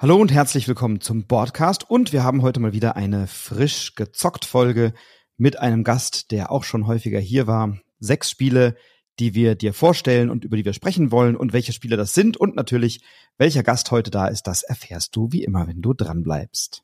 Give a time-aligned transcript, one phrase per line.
[0.00, 4.44] Hallo und herzlich willkommen zum Podcast und wir haben heute mal wieder eine frisch gezockt
[4.44, 4.92] Folge
[5.36, 7.78] mit einem Gast, der auch schon häufiger hier war.
[8.00, 8.74] Sechs Spiele,
[9.20, 12.36] die wir dir vorstellen und über die wir sprechen wollen und welche Spiele das sind
[12.36, 13.04] und natürlich
[13.38, 16.82] welcher Gast heute da ist, das erfährst du wie immer, wenn du dran bleibst.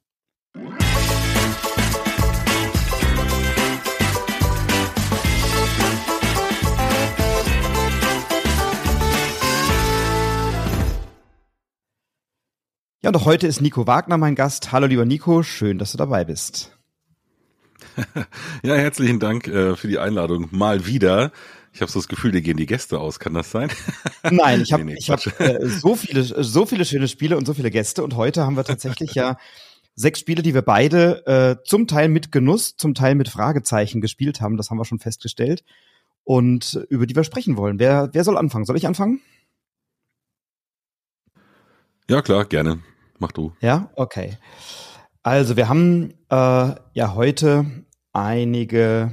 [13.02, 14.72] Ja, und auch heute ist Nico Wagner mein Gast.
[14.72, 16.76] Hallo lieber Nico, schön, dass du dabei bist.
[18.62, 20.48] ja, herzlichen Dank äh, für die Einladung.
[20.50, 21.32] Mal wieder.
[21.72, 23.18] Ich habe so das Gefühl, dir gehen die Gäste aus.
[23.18, 23.70] Kann das sein?
[24.30, 27.46] Nein, ich habe nee, nee, ich hab, äh, so viele so viele schöne Spiele und
[27.46, 29.38] so viele Gäste und heute haben wir tatsächlich ja
[29.94, 34.42] sechs Spiele, die wir beide äh, zum Teil mit Genuss, zum Teil mit Fragezeichen gespielt
[34.42, 34.58] haben.
[34.58, 35.64] Das haben wir schon festgestellt
[36.22, 37.78] und über die wir sprechen wollen.
[37.78, 38.66] Wer wer soll anfangen?
[38.66, 39.22] Soll ich anfangen?
[42.10, 42.80] Ja, klar, gerne.
[43.20, 43.52] Mach du.
[43.60, 44.38] Ja, okay.
[45.22, 47.66] Also wir haben äh, ja heute
[48.12, 49.12] einige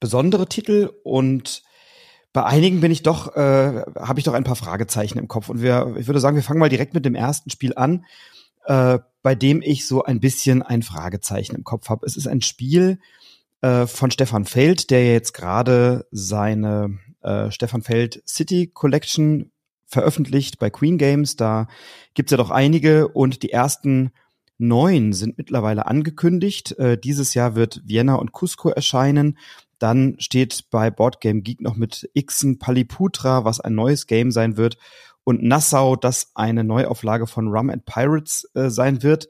[0.00, 1.62] besondere Titel und
[2.32, 5.48] bei einigen bin ich doch, äh, habe ich doch ein paar Fragezeichen im Kopf.
[5.48, 8.04] Und wir, ich würde sagen, wir fangen mal direkt mit dem ersten Spiel an,
[8.66, 12.04] äh, bei dem ich so ein bisschen ein Fragezeichen im Kopf habe.
[12.06, 12.98] Es ist ein Spiel
[13.60, 19.52] äh, von Stefan Feld, der jetzt gerade seine äh, Stefan Feld City Collection
[19.88, 21.34] veröffentlicht bei Queen Games.
[21.36, 21.66] Da
[22.14, 24.12] gibt's ja doch einige und die ersten
[24.58, 26.78] neun sind mittlerweile angekündigt.
[26.78, 29.38] Äh, dieses Jahr wird Vienna und Cusco erscheinen.
[29.78, 34.76] Dann steht bei Boardgame Geek noch mit Ixen Paliputra, was ein neues Game sein wird.
[35.24, 39.28] Und Nassau, das eine Neuauflage von Rum and Pirates äh, sein wird.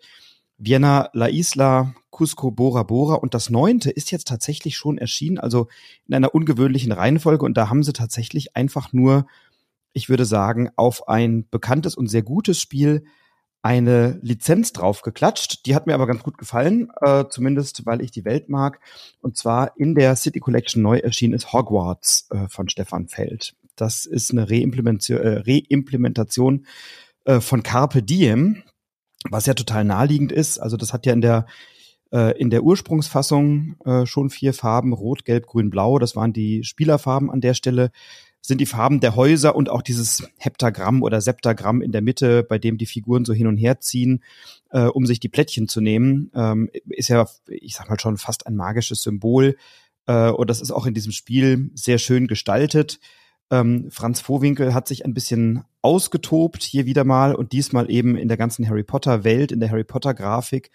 [0.56, 3.14] Vienna, La Isla, Cusco, Bora Bora.
[3.14, 5.68] Und das neunte ist jetzt tatsächlich schon erschienen, also
[6.08, 7.44] in einer ungewöhnlichen Reihenfolge.
[7.44, 9.26] Und da haben sie tatsächlich einfach nur
[9.92, 13.04] ich würde sagen, auf ein bekanntes und sehr gutes Spiel
[13.62, 15.66] eine Lizenz drauf geklatscht.
[15.66, 18.80] Die hat mir aber ganz gut gefallen, äh, zumindest weil ich die Welt mag.
[19.20, 23.54] Und zwar in der City Collection neu erschienen ist Hogwarts äh, von Stefan Feld.
[23.76, 26.66] Das ist eine Reimplementation, äh, Reimplementation
[27.24, 28.62] äh, von Carpe Diem,
[29.28, 30.58] was ja total naheliegend ist.
[30.58, 31.46] Also das hat ja in der
[32.12, 35.98] äh, in der Ursprungsfassung äh, schon vier Farben, Rot, Gelb, Grün, Blau.
[35.98, 37.90] Das waren die Spielerfarben an der Stelle
[38.48, 42.58] sind die Farben der Häuser und auch dieses Heptagramm oder Septagramm in der Mitte, bei
[42.58, 44.24] dem die Figuren so hin und her ziehen,
[44.70, 48.46] äh, um sich die Plättchen zu nehmen, ähm, ist ja, ich sag mal schon, fast
[48.46, 49.58] ein magisches Symbol.
[50.06, 53.00] Äh, und das ist auch in diesem Spiel sehr schön gestaltet.
[53.50, 58.28] Ähm, Franz Vohwinkel hat sich ein bisschen ausgetobt hier wieder mal und diesmal eben in
[58.28, 60.70] der ganzen Harry Potter Welt, in der Harry Potter Grafik.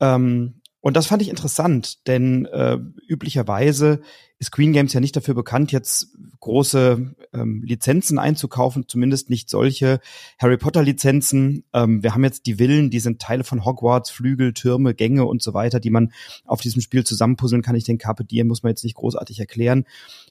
[0.00, 4.02] Ähm, und das fand ich interessant, denn äh, üblicherweise
[4.38, 9.98] ist Queen Games ja nicht dafür bekannt, jetzt große ähm, Lizenzen einzukaufen, zumindest nicht solche
[10.38, 11.64] Harry Potter Lizenzen.
[11.72, 15.42] Ähm, wir haben jetzt die Villen, die sind Teile von Hogwarts, Flügel, Türme, Gänge und
[15.42, 16.12] so weiter, die man
[16.44, 17.74] auf diesem Spiel zusammenpuzzeln kann.
[17.74, 19.86] Ich denke, Carpe Diem muss man jetzt nicht großartig erklären.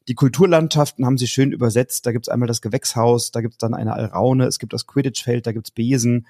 [0.08, 2.06] Die Kulturlandschaften haben sie schön übersetzt.
[2.06, 5.52] Da gibt's einmal das Gewächshaus, da gibt's dann eine Alraune, es gibt das Quidditch-Feld, da
[5.52, 6.28] gibt's Besen.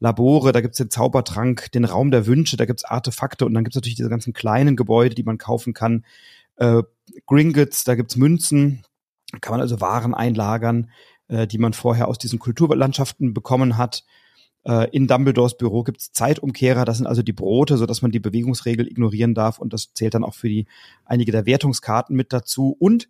[0.00, 3.76] Labore, da gibt's den Zaubertrank, den Raum der Wünsche, da gibt's Artefakte und dann gibt's
[3.76, 6.04] natürlich diese ganzen kleinen Gebäude, die man kaufen kann.
[6.56, 6.82] Äh,
[7.26, 8.84] Gringotts, da gibt's Münzen,
[9.40, 10.90] kann man also Waren einlagern,
[11.28, 14.04] äh, die man vorher aus diesen Kulturlandschaften bekommen hat.
[14.64, 18.20] Äh, in Dumbledores Büro gibt's Zeitumkehrer, das sind also die Brote, so dass man die
[18.20, 20.66] Bewegungsregel ignorieren darf und das zählt dann auch für die
[21.04, 22.74] einige der Wertungskarten mit dazu.
[22.78, 23.08] Und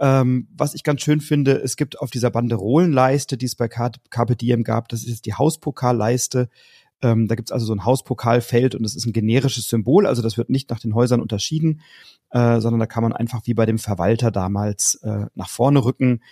[0.00, 4.34] ähm, was ich ganz schön finde, es gibt auf dieser Banderolenleiste, die es bei Carpe
[4.34, 6.48] Diem gab, das ist die Hauspokalleiste.
[7.02, 10.36] Ähm, da gibt's also so ein Hauspokalfeld und das ist ein generisches Symbol, also das
[10.36, 11.80] wird nicht nach den Häusern unterschieden,
[12.30, 16.22] äh, sondern da kann man einfach wie bei dem Verwalter damals äh, nach vorne rücken.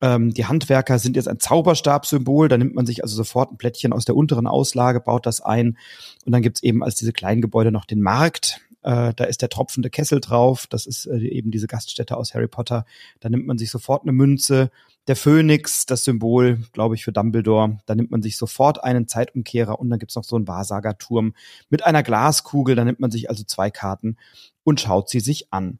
[0.00, 3.92] Ähm, die Handwerker sind jetzt ein Zauberstabsymbol, da nimmt man sich also sofort ein Plättchen
[3.92, 5.78] aus der unteren Auslage, baut das ein
[6.24, 9.48] und dann gibt's eben als diese kleinen Gebäude noch den Markt, äh, da ist der
[9.48, 10.66] tropfende Kessel drauf.
[10.68, 12.84] Das ist äh, eben diese Gaststätte aus Harry Potter.
[13.20, 14.70] Da nimmt man sich sofort eine Münze.
[15.06, 17.78] Der Phönix, das Symbol, glaube ich, für Dumbledore.
[17.86, 21.34] Da nimmt man sich sofort einen Zeitumkehrer und dann gibt's noch so einen Wahrsagerturm
[21.70, 22.76] mit einer Glaskugel.
[22.76, 24.18] Da nimmt man sich also zwei Karten
[24.64, 25.78] und schaut sie sich an.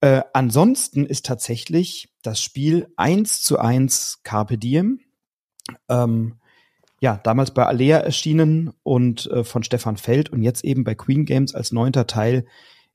[0.00, 5.00] Äh, ansonsten ist tatsächlich das Spiel eins zu eins Carpe Diem.
[5.88, 6.36] Ähm,
[7.00, 11.24] ja, damals bei Alea erschienen und äh, von Stefan Feld und jetzt eben bei Queen
[11.24, 12.46] Games als neunter Teil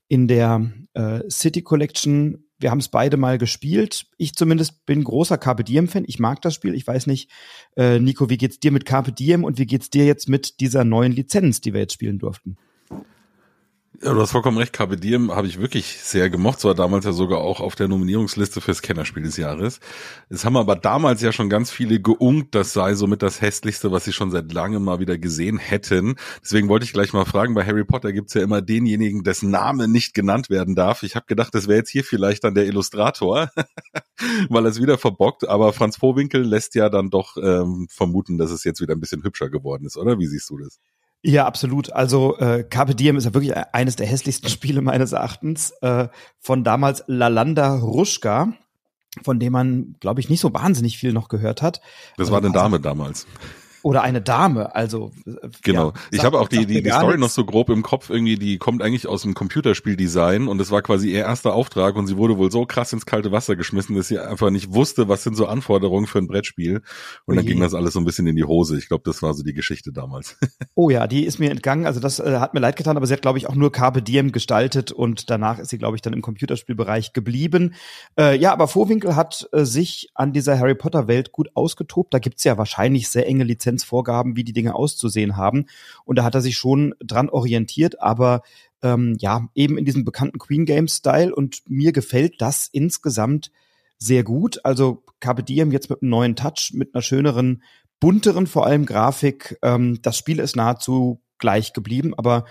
[0.08, 2.46] in der äh, City Collection.
[2.60, 4.08] Wir haben es beide mal gespielt.
[4.18, 6.04] Ich zumindest bin großer Carpe Diem-Fan.
[6.08, 6.74] Ich mag das Spiel.
[6.74, 7.30] Ich weiß nicht,
[7.78, 10.84] äh, Nico, wie geht's dir mit Carpe Diem und wie geht's dir jetzt mit dieser
[10.84, 12.58] neuen Lizenz, die wir jetzt spielen durften?
[14.04, 14.74] Ja, du hast vollkommen recht.
[14.74, 16.60] Carpe Diem habe ich wirklich sehr gemocht.
[16.60, 19.80] Zwar damals ja sogar auch auf der Nominierungsliste fürs Kennerspiel des Jahres.
[20.28, 24.04] Es haben aber damals ja schon ganz viele geunkt, das sei somit das hässlichste, was
[24.06, 26.16] sie schon seit langem mal wieder gesehen hätten.
[26.42, 29.88] Deswegen wollte ich gleich mal fragen, bei Harry Potter gibt's ja immer denjenigen, dessen Name
[29.88, 31.04] nicht genannt werden darf.
[31.04, 33.52] Ich habe gedacht, das wäre jetzt hier vielleicht dann der Illustrator,
[34.50, 35.48] weil er es wieder verbockt.
[35.48, 39.24] Aber Franz Vohwinkel lässt ja dann doch ähm, vermuten, dass es jetzt wieder ein bisschen
[39.24, 40.18] hübscher geworden ist, oder?
[40.18, 40.80] Wie siehst du das?
[41.24, 41.92] Ja, absolut.
[41.92, 46.08] Also äh, Carpe Diem ist ja wirklich eines der hässlichsten Spiele meines Erachtens äh,
[46.40, 48.54] von damals Lalanda Ruschka,
[49.24, 51.82] von dem man, glaube ich, nicht so wahnsinnig viel noch gehört hat.
[52.18, 53.28] Das also, war eine Dame damals.
[53.84, 55.12] Oder eine Dame, also.
[55.26, 55.88] Äh, genau.
[55.88, 58.58] Ja, ich habe auch die, die, die Story noch so grob im Kopf irgendwie, die
[58.58, 62.38] kommt eigentlich aus dem Computerspieldesign und es war quasi ihr erster Auftrag und sie wurde
[62.38, 65.48] wohl so krass ins kalte Wasser geschmissen, dass sie einfach nicht wusste, was sind so
[65.48, 66.82] Anforderungen für ein Brettspiel.
[67.26, 68.78] Und dann ging das alles so ein bisschen in die Hose.
[68.78, 70.38] Ich glaube, das war so die Geschichte damals.
[70.74, 71.86] Oh ja, die ist mir entgangen.
[71.86, 74.02] Also das äh, hat mir leid getan, aber sie hat, glaube ich, auch nur Carpe
[74.02, 77.76] Diem gestaltet und danach ist sie, glaube ich, dann im Computerspielbereich geblieben.
[78.18, 82.14] Äh, ja, aber Vorwinkel hat äh, sich an dieser Harry Potter Welt gut ausgetobt.
[82.14, 85.66] Da gibt's ja wahrscheinlich sehr enge Lizenzen Lizenzvorgaben, wie die Dinge auszusehen haben.
[86.06, 88.42] Und da hat er sich schon dran orientiert, aber
[88.84, 91.34] ähm, ja, eben in diesem bekannten Queen Games Style.
[91.34, 93.52] Und mir gefällt das insgesamt
[93.98, 94.60] sehr gut.
[94.64, 97.64] Also Carpe Diem jetzt mit einem neuen Touch, mit einer schöneren,
[98.00, 99.58] bunteren vor allem Grafik.
[99.62, 102.46] Ähm, das Spiel ist nahezu gleich geblieben, aber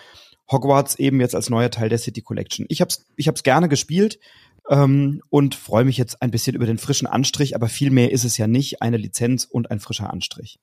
[0.50, 2.66] Hogwarts eben jetzt als neuer Teil der City Collection.
[2.68, 4.18] Ich hab's, ich hab's gerne gespielt
[4.68, 8.24] ähm, und freue mich jetzt ein bisschen über den frischen Anstrich, aber viel mehr ist
[8.24, 10.58] es ja nicht, eine Lizenz und ein frischer Anstrich.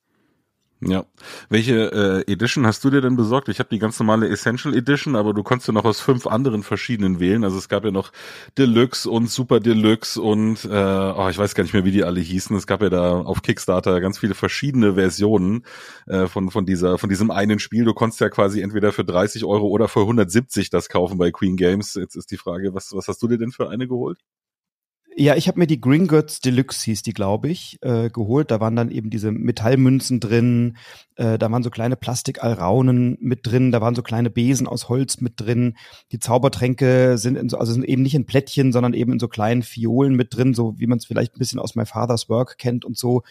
[0.80, 1.06] Ja.
[1.48, 3.48] Welche äh, Edition hast du dir denn besorgt?
[3.48, 6.62] Ich habe die ganz normale Essential Edition, aber du konntest ja noch aus fünf anderen
[6.62, 7.42] verschiedenen wählen.
[7.42, 8.12] Also es gab ja noch
[8.56, 12.20] Deluxe und Super Deluxe und äh, oh, ich weiß gar nicht mehr, wie die alle
[12.20, 12.56] hießen.
[12.56, 15.64] Es gab ja da auf Kickstarter ganz viele verschiedene Versionen
[16.06, 17.84] äh, von von dieser von diesem einen Spiel.
[17.84, 21.56] Du konntest ja quasi entweder für 30 Euro oder für 170 das kaufen bei Queen
[21.56, 21.94] Games.
[21.94, 24.18] Jetzt ist die Frage, was was hast du dir denn für eine geholt?
[25.20, 28.52] Ja, ich habe mir die Gringotts Deluxe hieß die, glaube ich, äh, geholt.
[28.52, 30.76] Da waren dann eben diese Metallmünzen drin,
[31.16, 35.20] äh, da waren so kleine Plastikalraunen mit drin, da waren so kleine Besen aus Holz
[35.20, 35.76] mit drin.
[36.12, 39.26] Die Zaubertränke sind in so, also sind eben nicht in Plättchen, sondern eben in so
[39.26, 42.56] kleinen Fiolen mit drin, so wie man es vielleicht ein bisschen aus My Father's Work
[42.56, 43.24] kennt und so.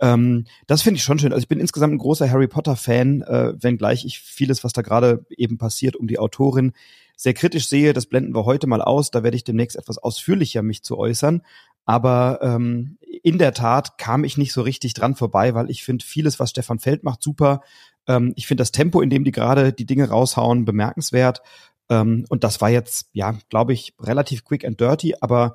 [0.00, 1.32] Ähm, das finde ich schon schön.
[1.32, 4.82] Also ich bin insgesamt ein großer Harry Potter Fan, äh, wenngleich ich vieles, was da
[4.82, 6.72] gerade eben passiert um die Autorin
[7.16, 10.62] sehr kritisch sehe, das blenden wir heute mal aus, da werde ich demnächst etwas ausführlicher
[10.62, 11.42] mich zu äußern.
[11.84, 16.04] Aber ähm, in der Tat kam ich nicht so richtig dran vorbei, weil ich finde
[16.04, 17.60] vieles, was Stefan Feld macht, super.
[18.06, 21.42] Ähm, ich finde das Tempo, in dem die gerade die Dinge raushauen, bemerkenswert.
[21.90, 25.54] Ähm, und das war jetzt, ja, glaube ich, relativ quick and dirty, aber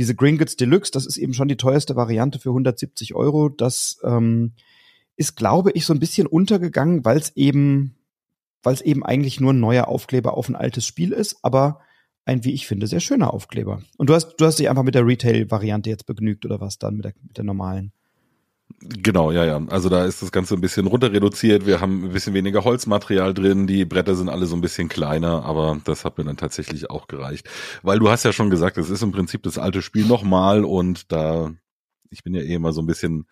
[0.00, 3.50] diese Gringotts Deluxe, das ist eben schon die teuerste Variante für 170 Euro.
[3.50, 4.52] Das ähm,
[5.16, 7.94] ist, glaube ich, so ein bisschen untergegangen, weil es eben
[8.62, 11.80] weil es eben eigentlich nur ein neuer Aufkleber auf ein altes Spiel ist, aber
[12.24, 13.82] ein, wie ich finde, sehr schöner Aufkleber.
[13.96, 16.96] Und du hast, du hast dich einfach mit der Retail-Variante jetzt begnügt oder was dann
[16.96, 17.92] mit der, mit der normalen?
[18.82, 19.60] Genau, ja, ja.
[19.68, 21.66] Also da ist das Ganze ein bisschen runter reduziert.
[21.66, 23.66] Wir haben ein bisschen weniger Holzmaterial drin.
[23.66, 27.06] Die Bretter sind alle so ein bisschen kleiner, aber das hat mir dann tatsächlich auch
[27.06, 27.48] gereicht.
[27.82, 31.12] Weil du hast ja schon gesagt, es ist im Prinzip das alte Spiel nochmal und
[31.12, 31.52] da,
[32.08, 33.26] ich bin ja eh immer so ein bisschen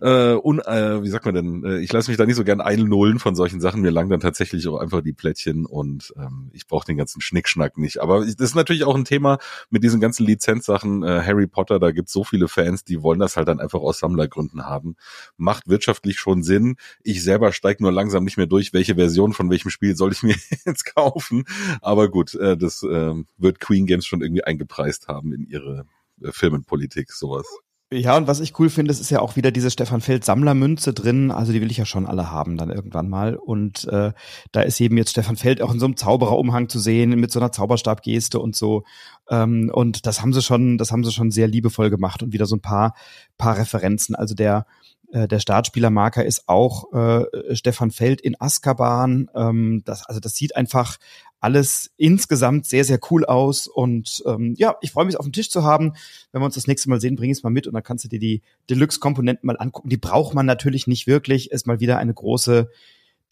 [0.00, 2.60] äh, un, äh, wie sagt man denn, äh, ich lasse mich da nicht so gern
[2.60, 3.80] einlullen von solchen Sachen.
[3.80, 7.78] Mir lang dann tatsächlich auch einfach die Plättchen und ähm, ich brauche den ganzen Schnickschnack
[7.78, 7.98] nicht.
[8.02, 9.38] Aber das ist natürlich auch ein Thema
[9.70, 11.02] mit diesen ganzen Lizenzsachen.
[11.02, 13.98] Äh, Harry Potter, da gibt's so viele Fans, die wollen das halt dann einfach aus
[13.98, 14.96] Sammlergründen haben.
[15.38, 16.76] Macht wirtschaftlich schon Sinn.
[17.02, 20.22] Ich selber steige nur langsam nicht mehr durch, welche Version von welchem Spiel soll ich
[20.22, 20.36] mir
[20.66, 21.44] jetzt kaufen.
[21.80, 25.86] Aber gut, äh, das äh, wird Queen Games schon irgendwie eingepreist haben in ihre
[26.20, 27.46] äh, Firmenpolitik, sowas.
[27.92, 31.30] Ja, und was ich cool finde, ist ja auch wieder diese Stefan Feld Sammlermünze drin.
[31.30, 33.36] Also die will ich ja schon alle haben dann irgendwann mal.
[33.36, 34.12] Und äh,
[34.50, 37.38] da ist eben jetzt Stefan Feld auch in so einem Zaubererumhang zu sehen, mit so
[37.38, 38.82] einer Zauberstabgeste und so.
[39.30, 42.46] Ähm, und das haben sie schon, das haben sie schon sehr liebevoll gemacht und wieder
[42.46, 42.92] so ein paar,
[43.38, 44.16] paar Referenzen.
[44.16, 44.66] Also der
[45.12, 49.30] äh, der Startspielermarker ist auch äh, Stefan Feld in Azkaban.
[49.34, 50.98] Ähm, das, also das sieht einfach
[51.40, 53.66] alles insgesamt sehr, sehr cool aus.
[53.66, 55.92] Und ähm, ja, ich freue mich, auf dem Tisch zu haben.
[56.32, 58.08] Wenn wir uns das nächste Mal sehen, bring es mal mit und dann kannst du
[58.08, 59.88] dir die Deluxe-Komponenten mal angucken.
[59.88, 61.50] Die braucht man natürlich nicht wirklich.
[61.50, 62.70] Ist mal wieder eine große,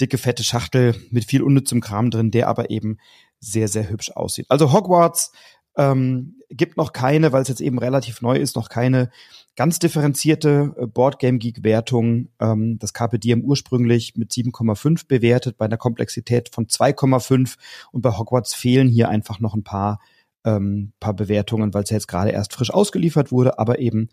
[0.00, 2.99] dicke, fette Schachtel mit viel unnützem Kram drin, der aber eben
[3.40, 4.47] sehr, sehr hübsch aussieht.
[4.49, 5.33] Also Hogwarts
[5.76, 9.11] ähm, gibt noch keine, weil es jetzt eben relativ neu ist, noch keine
[9.56, 12.28] ganz differenzierte äh, Boardgame Geek Wertung.
[12.40, 17.56] Ähm, das Diem ursprünglich mit 7,5 bewertet, bei einer Komplexität von 2,5
[17.92, 20.00] und bei Hogwarts fehlen hier einfach noch ein paar
[20.44, 24.08] ähm, paar Bewertungen, weil es ja jetzt gerade erst frisch ausgeliefert wurde, aber eben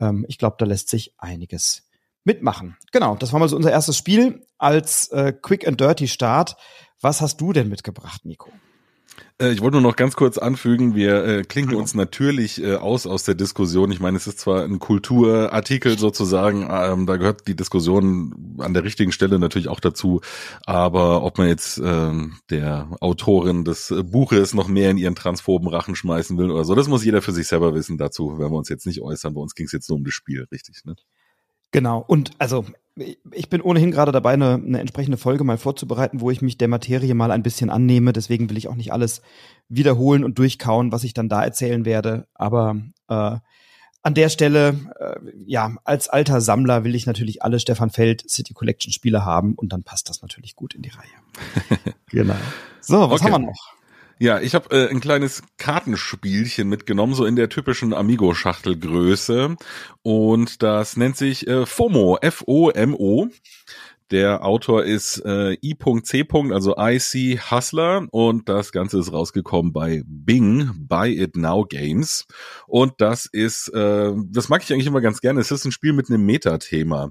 [0.00, 1.88] ähm, ich glaube, da lässt sich einiges
[2.24, 2.76] mitmachen.
[2.92, 6.56] Genau, das war mal so unser erstes Spiel als äh, Quick and Dirty Start.
[7.00, 8.50] Was hast du denn mitgebracht, Nico?
[9.40, 13.06] Äh, ich wollte nur noch ganz kurz anfügen, wir äh, klinken uns natürlich äh, aus
[13.06, 13.90] aus der Diskussion.
[13.92, 18.84] Ich meine, es ist zwar ein Kulturartikel sozusagen, ähm, da gehört die Diskussion an der
[18.84, 20.20] richtigen Stelle natürlich auch dazu,
[20.64, 25.68] aber ob man jetzt ähm, der Autorin des äh, Buches noch mehr in ihren transphoben
[25.68, 27.98] Rachen schmeißen will oder so, das muss jeder für sich selber wissen.
[27.98, 29.34] Dazu werden wir uns jetzt nicht äußern.
[29.34, 30.82] Bei uns ging es jetzt nur um das Spiel, richtig?
[30.84, 30.96] Ne?
[31.72, 32.02] Genau.
[32.06, 32.64] Und also
[32.96, 36.68] ich bin ohnehin gerade dabei, eine, eine entsprechende Folge mal vorzubereiten, wo ich mich der
[36.68, 38.12] Materie mal ein bisschen annehme.
[38.12, 39.20] Deswegen will ich auch nicht alles
[39.68, 42.26] wiederholen und durchkauen, was ich dann da erzählen werde.
[42.34, 42.76] Aber
[43.08, 43.36] äh,
[44.02, 48.54] an der Stelle, äh, ja, als alter Sammler will ich natürlich alle Stefan Feld City
[48.54, 51.94] Collection Spiele haben und dann passt das natürlich gut in die Reihe.
[52.06, 52.36] genau.
[52.80, 53.32] So, was okay.
[53.32, 53.75] haben wir noch?
[54.18, 59.56] Ja, ich habe äh, ein kleines Kartenspielchen mitgenommen, so in der typischen Amigo-Schachtelgröße.
[60.02, 63.28] Und das nennt sich äh, FOMO, F-O-M-O.
[64.12, 66.28] Der Autor ist äh, I.C.
[66.52, 72.24] also IC Hustler und das Ganze ist rausgekommen bei Bing, Buy It Now Games.
[72.68, 75.40] Und das ist, äh, das mag ich eigentlich immer ganz gerne.
[75.40, 77.10] Es ist ein Spiel mit einem Metathema.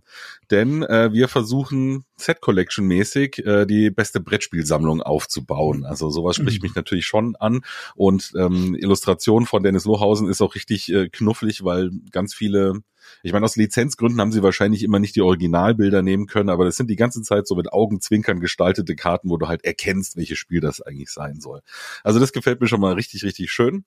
[0.52, 5.84] Denn äh, wir versuchen Set Collection mäßig äh, die beste Brettspielsammlung aufzubauen.
[5.84, 6.68] Also sowas spricht mhm.
[6.68, 7.60] mich natürlich schon an.
[7.96, 12.84] Und ähm, Illustration von Dennis Lohausen ist auch richtig äh, knufflig, weil ganz viele
[13.24, 16.78] ich meine, aus Lizenzgründen haben sie wahrscheinlich immer nicht die Originalbilder nehmen können, aber das
[16.78, 20.62] sind die ganze Zeit so mit Augenzwinkern gestaltete Karten, wo du halt erkennst, welches Spiel
[20.62, 21.62] das eigentlich sein soll.
[22.04, 23.86] Also das gefällt mir schon mal richtig, richtig schön.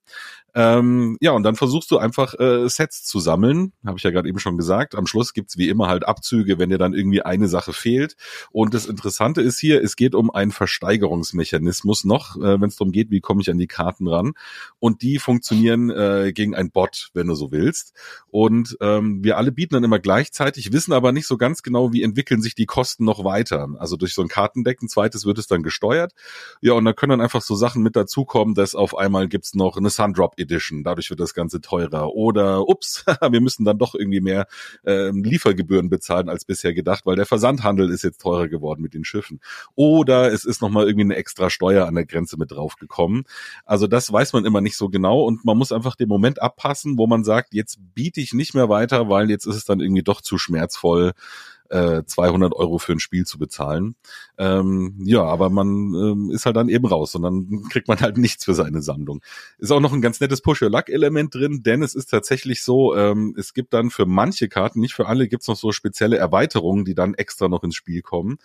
[0.55, 4.27] Ähm, ja, und dann versuchst du einfach äh, Sets zu sammeln, habe ich ja gerade
[4.27, 4.95] eben schon gesagt.
[4.95, 8.15] Am Schluss gibt's wie immer halt Abzüge, wenn dir dann irgendwie eine Sache fehlt.
[8.51, 12.91] Und das Interessante ist hier, es geht um einen Versteigerungsmechanismus noch, äh, wenn es darum
[12.91, 14.33] geht, wie komme ich an die Karten ran.
[14.79, 17.93] Und die funktionieren äh, gegen ein Bot, wenn du so willst.
[18.27, 21.93] Und ähm, ähm, wir alle bieten dann immer gleichzeitig, wissen aber nicht so ganz genau,
[21.93, 23.67] wie entwickeln sich die Kosten noch weiter.
[23.77, 26.13] Also durch so ein Kartendeck, ein zweites wird es dann gesteuert.
[26.61, 29.77] Ja, und da können dann einfach so Sachen mit dazukommen, dass auf einmal gibt's noch
[29.77, 32.13] eine Sundrop Edition, dadurch wird das Ganze teurer.
[32.13, 34.47] Oder ups, wir müssen dann doch irgendwie mehr
[34.85, 39.03] äh, Liefergebühren bezahlen als bisher gedacht, weil der Versandhandel ist jetzt teurer geworden mit den
[39.03, 39.39] Schiffen.
[39.75, 43.23] Oder es ist nochmal irgendwie eine extra Steuer an der Grenze mit draufgekommen.
[43.65, 46.97] Also das weiß man immer nicht so genau und man muss einfach den Moment abpassen,
[46.97, 49.79] wo man sagt, jetzt biete ich nicht mehr weiter weiter, weil jetzt ist es dann
[49.79, 51.13] irgendwie doch zu schmerzvoll,
[51.69, 53.95] äh, 200 Euro für ein Spiel zu bezahlen.
[54.39, 58.17] Ähm, ja, aber man ähm, ist halt dann eben raus und dann kriegt man halt
[58.17, 59.21] nichts für seine Sammlung.
[59.59, 63.53] Ist auch noch ein ganz nettes Push-Your-Luck-Element drin, denn es ist tatsächlich so, ähm, es
[63.53, 67.13] gibt dann für manche Karten, nicht für alle, gibt's noch so spezielle Erweiterungen, die dann
[67.13, 68.39] extra noch ins Spiel kommen.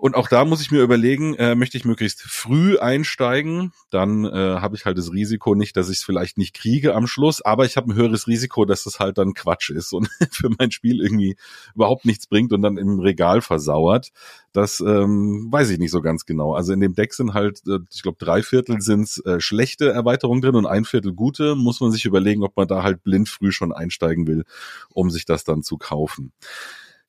[0.00, 4.30] Und auch da muss ich mir überlegen, äh, möchte ich möglichst früh einsteigen, dann äh,
[4.30, 7.66] habe ich halt das Risiko nicht, dass ich es vielleicht nicht kriege am Schluss, aber
[7.66, 11.02] ich habe ein höheres Risiko, dass es halt dann Quatsch ist und für mein Spiel
[11.02, 11.36] irgendwie
[11.74, 14.10] überhaupt nichts bringt und dann im Regal versauert.
[14.54, 16.54] Das ähm, weiß ich nicht so ganz genau.
[16.54, 20.40] Also in dem Deck sind halt, äh, ich glaube, drei Viertel sind äh, schlechte Erweiterungen
[20.40, 21.56] drin und ein Viertel gute.
[21.56, 24.44] Muss man sich überlegen, ob man da halt blind früh schon einsteigen will,
[24.88, 26.32] um sich das dann zu kaufen.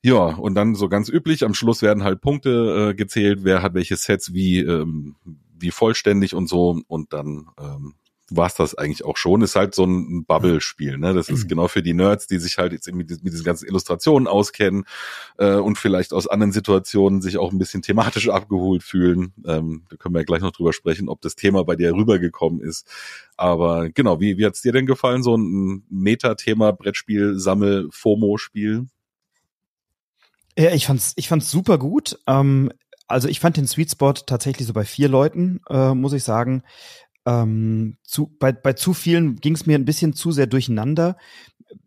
[0.03, 3.75] Ja, und dann so ganz üblich, am Schluss werden halt Punkte äh, gezählt, wer hat
[3.75, 5.15] welche Sets wie, ähm,
[5.60, 6.81] wie vollständig und so.
[6.88, 7.93] Und dann ähm,
[8.31, 9.41] war es das eigentlich auch schon.
[9.41, 10.98] Ist halt so ein Bubble-Spiel.
[10.98, 11.13] Ne?
[11.13, 11.48] Das ist mhm.
[11.50, 14.86] genau für die Nerds, die sich halt jetzt mit, mit diesen ganzen Illustrationen auskennen
[15.38, 19.34] äh, und vielleicht aus anderen Situationen sich auch ein bisschen thematisch abgeholt fühlen.
[19.46, 22.62] Ähm, da können wir ja gleich noch drüber sprechen, ob das Thema bei dir rübergekommen
[22.62, 22.88] ist.
[23.38, 28.88] Aber genau, wie, wie hat's dir denn gefallen, so ein Meta-Thema, Brettspiel, Sammel, FOMO-Spiel?
[30.58, 32.17] Ja, ich fand's, ich fand's super gut.
[32.27, 32.72] Ähm,
[33.08, 36.63] also ich fand den Sweet Spot tatsächlich so bei vier Leuten, äh, muss ich sagen.
[37.25, 41.17] Ähm, zu, bei, bei zu vielen ging es mir ein bisschen zu sehr durcheinander.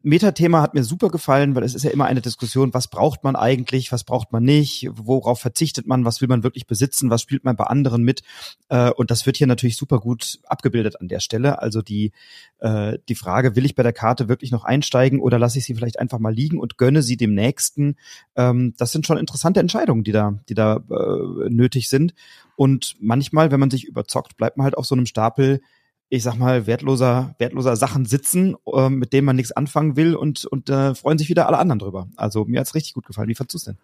[0.02, 3.36] Metathema hat mir super gefallen, weil es ist ja immer eine Diskussion, was braucht man
[3.36, 7.44] eigentlich, was braucht man nicht, worauf verzichtet man, was will man wirklich besitzen, was spielt
[7.44, 8.22] man bei anderen mit.
[8.68, 11.60] Äh, und das wird hier natürlich super gut abgebildet an der Stelle.
[11.60, 12.12] Also die,
[12.60, 15.74] äh, die Frage, will ich bei der Karte wirklich noch einsteigen oder lasse ich sie
[15.74, 17.96] vielleicht einfach mal liegen und gönne sie dem Nächsten.
[18.36, 22.14] Ähm, das sind schon interessante Entscheidungen, die da, die da äh, nötig sind.
[22.56, 25.60] Und manchmal, wenn man sich überzockt, bleibt man halt auf so einem Stapel
[26.14, 30.44] ich sag mal, wertloser, wertloser Sachen sitzen, äh, mit denen man nichts anfangen will und,
[30.44, 32.08] und äh, freuen sich wieder alle anderen drüber.
[32.16, 33.28] Also mir hat's richtig gut gefallen.
[33.28, 33.78] Wie fandst du's denn?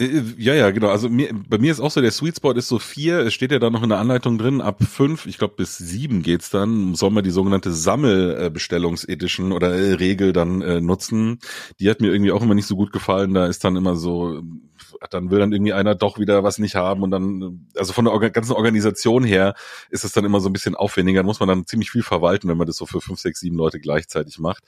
[0.00, 0.88] Äh, ja, ja, genau.
[0.88, 3.52] Also mir, bei mir ist auch so, der Sweet Spot ist so vier, es steht
[3.52, 6.94] ja da noch in der Anleitung drin, ab fünf, ich glaube bis sieben geht's dann,
[6.94, 11.40] soll man die sogenannte Sammelbestellungs-Edition oder äh, Regel dann äh, nutzen.
[11.78, 13.34] Die hat mir irgendwie auch immer nicht so gut gefallen.
[13.34, 14.42] Da ist dann immer so
[15.10, 18.30] dann will dann irgendwie einer doch wieder was nicht haben und dann, also von der
[18.30, 19.54] ganzen Organisation her
[19.90, 22.48] ist es dann immer so ein bisschen aufwendiger, dann muss man dann ziemlich viel verwalten,
[22.48, 24.64] wenn man das so für fünf, sechs, sieben Leute gleichzeitig macht.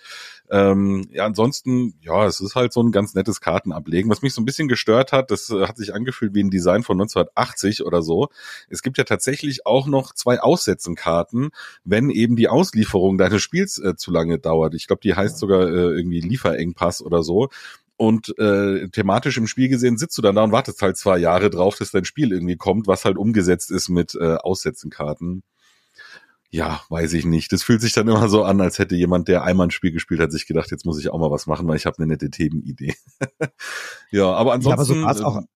[0.51, 4.11] Ähm, ja, ansonsten, ja, es ist halt so ein ganz nettes Kartenablegen.
[4.11, 6.83] Was mich so ein bisschen gestört hat, das äh, hat sich angefühlt wie ein Design
[6.83, 8.29] von 1980 oder so.
[8.69, 11.51] Es gibt ja tatsächlich auch noch zwei Aussetzenkarten,
[11.85, 14.75] wenn eben die Auslieferung deines Spiels äh, zu lange dauert.
[14.75, 17.49] Ich glaube, die heißt sogar äh, irgendwie Lieferengpass oder so.
[18.01, 21.51] Und äh, thematisch im Spiel gesehen sitzt du dann da und wartest halt zwei Jahre
[21.51, 25.43] drauf, dass dein Spiel irgendwie kommt, was halt umgesetzt ist mit äh, Aussetzenkarten.
[26.49, 27.53] Ja, weiß ich nicht.
[27.53, 30.19] Das fühlt sich dann immer so an, als hätte jemand, der einmal ein Spiel gespielt
[30.19, 32.31] hat, sich gedacht, jetzt muss ich auch mal was machen, weil ich habe eine nette
[32.31, 32.95] Themenidee.
[34.11, 35.03] ja, aber ansonsten.
[35.03, 35.49] Ja, aber so auch, ähm,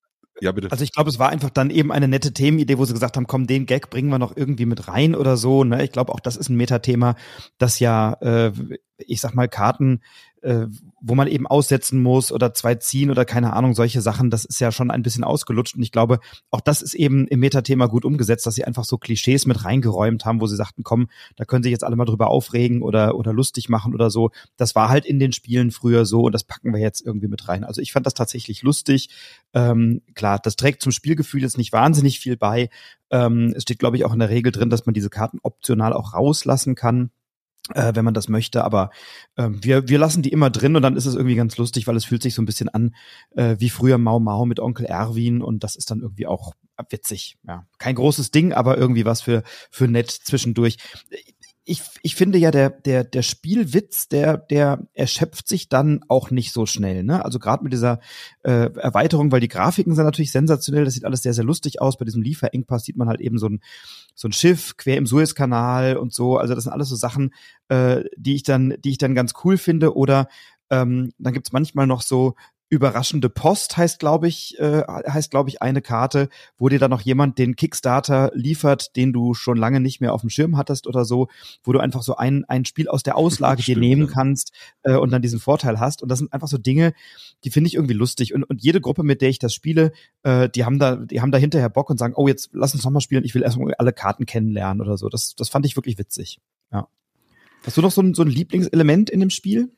[0.42, 0.70] ja, bitte.
[0.70, 3.26] Also ich glaube, es war einfach dann eben eine nette Themenidee, wo sie gesagt haben,
[3.26, 5.64] komm, den Gag bringen wir noch irgendwie mit rein oder so.
[5.64, 5.82] Ne?
[5.82, 7.16] Ich glaube, auch das ist ein Metathema,
[7.56, 8.52] das ja, äh,
[8.98, 10.02] ich sag mal, Karten
[10.44, 10.66] äh,
[11.00, 14.60] wo man eben aussetzen muss oder zwei ziehen oder keine Ahnung, solche Sachen, das ist
[14.60, 15.74] ja schon ein bisschen ausgelutscht.
[15.74, 16.20] Und ich glaube,
[16.50, 20.24] auch das ist eben im Metathema gut umgesetzt, dass sie einfach so Klischees mit reingeräumt
[20.24, 23.32] haben, wo sie sagten, komm, da können sich jetzt alle mal drüber aufregen oder, oder
[23.32, 24.30] lustig machen oder so.
[24.56, 27.48] Das war halt in den Spielen früher so und das packen wir jetzt irgendwie mit
[27.48, 27.64] rein.
[27.64, 29.08] Also ich fand das tatsächlich lustig.
[29.54, 32.68] Ähm, klar, das trägt zum Spielgefühl jetzt nicht wahnsinnig viel bei.
[33.10, 35.94] Ähm, es steht, glaube ich, auch in der Regel drin, dass man diese Karten optional
[35.94, 37.10] auch rauslassen kann
[37.72, 38.64] äh, wenn man das möchte.
[38.64, 38.90] Aber
[39.36, 41.96] äh, wir, wir lassen die immer drin und dann ist es irgendwie ganz lustig, weil
[41.96, 42.94] es fühlt sich so ein bisschen an
[43.36, 46.52] äh, wie früher Mau Mau mit Onkel Erwin und das ist dann irgendwie auch
[46.90, 47.38] witzig.
[47.46, 50.76] Ja, kein großes Ding, aber irgendwie was für für nett zwischendurch
[51.66, 56.52] ich, ich finde ja, der, der, der Spielwitz, der, der erschöpft sich dann auch nicht
[56.52, 57.04] so schnell.
[57.04, 57.24] Ne?
[57.24, 58.00] Also gerade mit dieser
[58.42, 61.96] äh, Erweiterung, weil die Grafiken sind natürlich sensationell, das sieht alles sehr, sehr lustig aus.
[61.96, 63.60] Bei diesem Lieferengpass sieht man halt eben so ein,
[64.14, 66.36] so ein Schiff quer im Suezkanal und so.
[66.36, 67.32] Also das sind alles so Sachen,
[67.68, 69.96] äh, die ich dann, die ich dann ganz cool finde.
[69.96, 70.28] Oder
[70.70, 72.34] ähm, dann gibt's manchmal noch so
[72.74, 76.28] Überraschende Post heißt, glaube ich, äh, heißt, glaube ich, eine Karte,
[76.58, 80.22] wo dir dann noch jemand den Kickstarter liefert, den du schon lange nicht mehr auf
[80.22, 81.28] dem Schirm hattest oder so,
[81.62, 84.12] wo du einfach so ein, ein Spiel aus der Auslage Stimmt, dir nehmen ja.
[84.12, 84.52] kannst
[84.82, 86.02] äh, und dann diesen Vorteil hast.
[86.02, 86.94] Und das sind einfach so Dinge,
[87.44, 88.34] die finde ich irgendwie lustig.
[88.34, 89.92] Und, und jede Gruppe, mit der ich das spiele,
[90.24, 92.82] äh, die haben da, die haben da hinterher Bock und sagen, oh, jetzt lass uns
[92.82, 95.08] nochmal spielen, ich will erstmal alle Karten kennenlernen oder so.
[95.08, 96.40] Das, das fand ich wirklich witzig.
[96.72, 96.88] Ja.
[97.64, 99.70] Hast du noch so ein, so ein Lieblingselement in dem Spiel?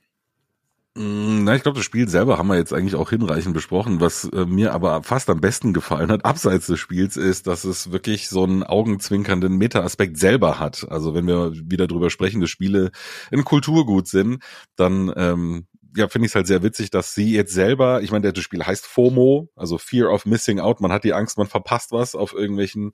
[0.97, 4.01] Mm, na, ich glaube, das Spiel selber haben wir jetzt eigentlich auch hinreichend besprochen.
[4.01, 7.93] Was äh, mir aber fast am besten gefallen hat, abseits des Spiels, ist, dass es
[7.93, 10.87] wirklich so einen augenzwinkernden Meta-Aspekt selber hat.
[10.91, 12.93] Also wenn wir wieder drüber sprechen, dass Spiele
[13.31, 14.43] ein Kulturgut sind,
[14.77, 18.33] dann ähm, ja, finde ich es halt sehr witzig, dass sie jetzt selber, ich meine,
[18.33, 20.81] das Spiel heißt FOMO, also Fear of Missing Out.
[20.81, 22.93] Man hat die Angst, man verpasst was auf irgendwelchen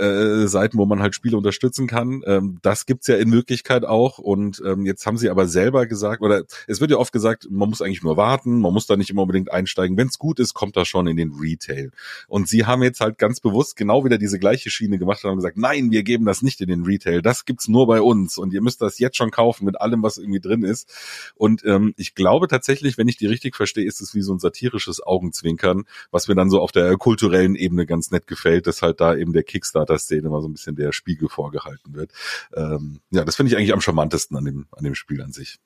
[0.00, 2.22] äh, Seiten, wo man halt Spiele unterstützen kann.
[2.26, 4.18] Ähm, das gibt's ja in Wirklichkeit auch.
[4.18, 7.68] Und ähm, jetzt haben sie aber selber gesagt, oder es wird ja oft gesagt, man
[7.68, 9.96] muss eigentlich nur warten, man muss da nicht immer unbedingt einsteigen.
[9.96, 11.90] Wenn es gut ist, kommt das schon in den Retail.
[12.28, 15.36] Und sie haben jetzt halt ganz bewusst genau wieder diese gleiche Schiene gemacht und haben
[15.36, 17.20] gesagt, nein, wir geben das nicht in den Retail.
[17.20, 20.16] Das gibt's nur bei uns und ihr müsst das jetzt schon kaufen mit allem, was
[20.16, 20.90] irgendwie drin ist.
[21.34, 24.38] Und ähm, ich glaube tatsächlich, wenn ich die richtig verstehe, ist es wie so ein
[24.38, 29.00] satirisches Augenzwinkern, was mir dann so auf der kulturellen Ebene ganz nett gefällt, dass halt
[29.00, 32.12] da eben der Kickstarter Szene mal so ein bisschen der Spiegel vorgehalten wird.
[32.54, 35.58] Ähm, ja, das finde ich eigentlich am charmantesten an dem, an dem Spiel an sich.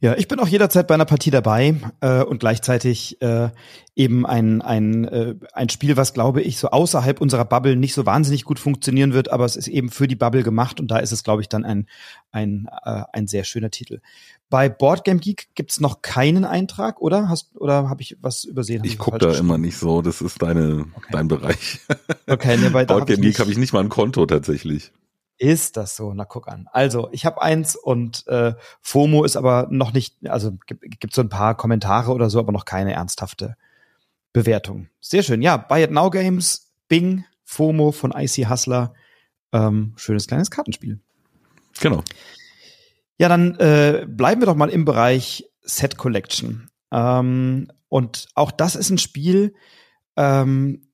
[0.00, 3.48] Ja, ich bin auch jederzeit bei einer Partie dabei äh, und gleichzeitig äh,
[3.96, 8.06] eben ein, ein, äh, ein Spiel, was, glaube ich, so außerhalb unserer Bubble nicht so
[8.06, 11.10] wahnsinnig gut funktionieren wird, aber es ist eben für die Bubble gemacht und da ist
[11.10, 11.88] es, glaube ich, dann ein,
[12.30, 14.00] ein, äh, ein sehr schöner Titel.
[14.50, 17.28] Bei Boardgame Geek gibt's noch keinen Eintrag, oder?
[17.28, 18.84] Hast oder habe ich was übersehen?
[18.84, 21.08] Ich gucke da immer nicht so, das ist deine, okay.
[21.10, 21.80] dein Bereich.
[22.28, 24.92] Okay, ne, bei Boardgame Geek habe ich nicht mal ein Konto tatsächlich.
[25.38, 26.12] Ist das so?
[26.14, 26.68] Na guck an.
[26.72, 31.22] Also ich habe eins und äh, FOMO ist aber noch nicht, also gibt, gibt so
[31.22, 33.56] ein paar Kommentare oder so, aber noch keine ernsthafte
[34.32, 34.88] Bewertung.
[35.00, 35.40] Sehr schön.
[35.40, 38.94] Ja, Buy It Now Games, Bing, FOMO von IC Hustler.
[39.52, 40.98] Ähm, schönes kleines Kartenspiel.
[41.80, 42.02] Genau.
[43.16, 46.68] Ja, dann äh, bleiben wir doch mal im Bereich Set Collection.
[46.92, 49.54] Ähm, und auch das ist ein Spiel,
[50.16, 50.87] ähm,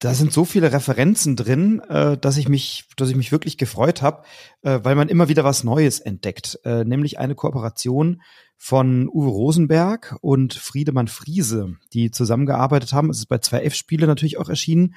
[0.00, 4.00] da sind so viele Referenzen drin, äh, dass ich mich, dass ich mich wirklich gefreut
[4.00, 4.22] habe,
[4.62, 8.22] äh, weil man immer wieder was Neues entdeckt, äh, nämlich eine Kooperation
[8.56, 13.10] von Uwe Rosenberg und Friedemann Friese, die zusammengearbeitet haben.
[13.10, 14.94] Es ist bei 2F Spiele natürlich auch erschienen,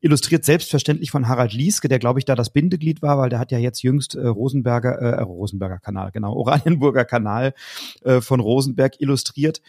[0.00, 3.52] illustriert selbstverständlich von Harald Lieske, der glaube ich da das Bindeglied war, weil der hat
[3.52, 7.54] ja jetzt jüngst äh, Rosenberger, äh, äh Rosenberger Kanal, genau, Oranienburger Kanal
[8.02, 9.62] äh, von Rosenberg illustriert.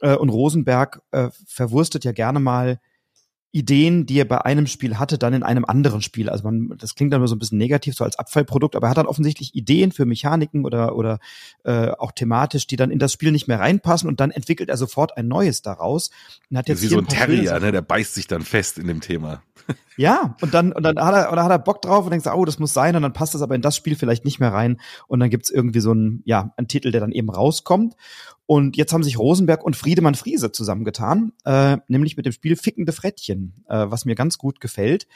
[0.00, 2.80] Äh, und Rosenberg äh, verwurstet ja gerne mal
[3.52, 6.28] Ideen, die er bei einem Spiel hatte, dann in einem anderen Spiel.
[6.28, 8.90] Also man, das klingt dann nur so ein bisschen negativ, so als Abfallprodukt, aber er
[8.90, 11.18] hat dann offensichtlich Ideen für Mechaniken oder oder
[11.64, 14.76] äh, auch thematisch, die dann in das Spiel nicht mehr reinpassen und dann entwickelt er
[14.76, 16.10] sofort ein neues daraus.
[16.50, 17.72] Und hat jetzt wie so ein Terrier, ne?
[17.72, 19.42] der beißt sich dann fest in dem Thema.
[19.96, 22.44] Ja, und dann, und dann hat er, oder hat er Bock drauf und denkt, oh,
[22.44, 24.80] das muss sein, und dann passt das aber in das Spiel vielleicht nicht mehr rein.
[25.06, 27.94] Und dann gibt's irgendwie so ein, ja, ein Titel, der dann eben rauskommt.
[28.46, 32.92] Und jetzt haben sich Rosenberg und Friedemann Friese zusammengetan, äh, nämlich mit dem Spiel Fickende
[32.92, 35.06] Frettchen, äh, was mir ganz gut gefällt.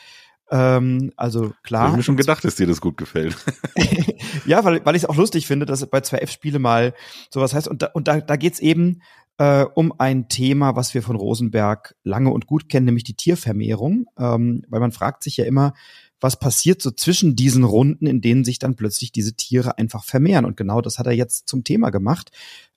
[0.50, 1.82] Ähm, also klar.
[1.82, 3.36] Ich habe mir schon gedacht, dass dir das gut gefällt.
[4.46, 6.92] ja, weil, weil ich es auch lustig finde, dass bei 2F-Spiele mal
[7.30, 7.68] sowas heißt.
[7.68, 9.00] Und da, und da, da geht's eben
[9.40, 14.04] äh, um ein Thema, was wir von Rosenberg lange und gut kennen, nämlich die Tiervermehrung.
[14.18, 15.72] Ähm, weil man fragt sich ja immer,
[16.20, 20.44] was passiert so zwischen diesen Runden, in denen sich dann plötzlich diese Tiere einfach vermehren.
[20.44, 22.32] Und genau das hat er jetzt zum Thema gemacht.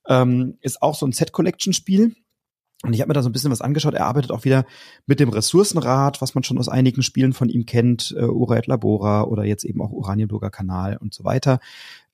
[0.07, 2.15] Ähm, ist auch so ein Set-Collection-Spiel.
[2.83, 3.93] Und ich habe mir da so ein bisschen was angeschaut.
[3.93, 4.65] Er arbeitet auch wieder
[5.05, 8.67] mit dem Ressourcenrad, was man schon aus einigen Spielen von ihm kennt, äh, Ura et
[8.67, 11.59] Labora oder jetzt eben auch Oranienburger Kanal und so weiter.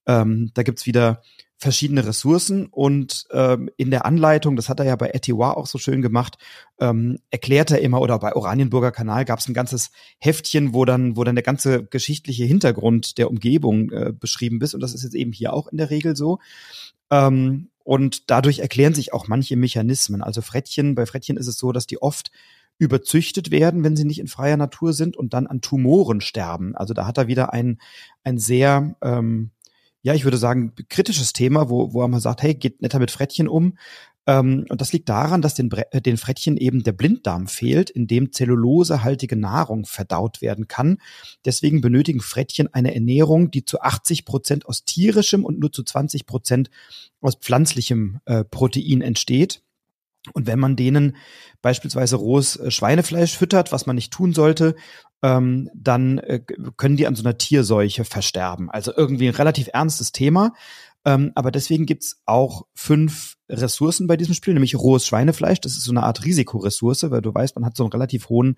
[0.07, 1.21] Ähm, da gibt's wieder
[1.59, 5.77] verschiedene Ressourcen und ähm, in der Anleitung, das hat er ja bei Etiwa auch so
[5.77, 6.37] schön gemacht,
[6.79, 11.17] ähm, erklärt er immer, oder bei Oranienburger Kanal gab es ein ganzes Heftchen, wo dann,
[11.17, 15.15] wo dann der ganze geschichtliche Hintergrund der Umgebung äh, beschrieben ist und das ist jetzt
[15.15, 16.39] eben hier auch in der Regel so.
[17.11, 20.21] Ähm, und dadurch erklären sich auch manche Mechanismen.
[20.21, 22.31] Also Frettchen, bei Frettchen ist es so, dass die oft
[22.77, 26.75] überzüchtet werden, wenn sie nicht in freier Natur sind und dann an Tumoren sterben.
[26.75, 27.79] Also da hat er wieder ein,
[28.23, 29.51] ein sehr, ähm,
[30.01, 33.47] ja, ich würde sagen, kritisches Thema, wo, wo man sagt, hey, geht netter mit Frettchen
[33.47, 33.77] um.
[34.27, 38.07] Ähm, und das liegt daran, dass den, äh, den Frettchen eben der Blinddarm fehlt, in
[38.07, 40.99] dem zellulosehaltige Nahrung verdaut werden kann.
[41.45, 46.25] Deswegen benötigen Frettchen eine Ernährung, die zu 80 Prozent aus tierischem und nur zu 20
[46.25, 46.69] Prozent
[47.21, 49.63] aus pflanzlichem äh, Protein entsteht.
[50.33, 51.15] Und wenn man denen
[51.61, 54.75] beispielsweise rohes äh, Schweinefleisch füttert, was man nicht tun sollte,
[55.21, 56.41] ähm, dann äh,
[56.77, 58.69] können die an so einer Tierseuche versterben.
[58.69, 60.53] Also irgendwie ein relativ ernstes Thema.
[61.05, 65.61] Ähm, aber deswegen gibt's auch fünf Ressourcen bei diesem Spiel, nämlich rohes Schweinefleisch.
[65.61, 68.57] Das ist so eine Art Risikoressource, weil du weißt, man hat so einen relativ hohen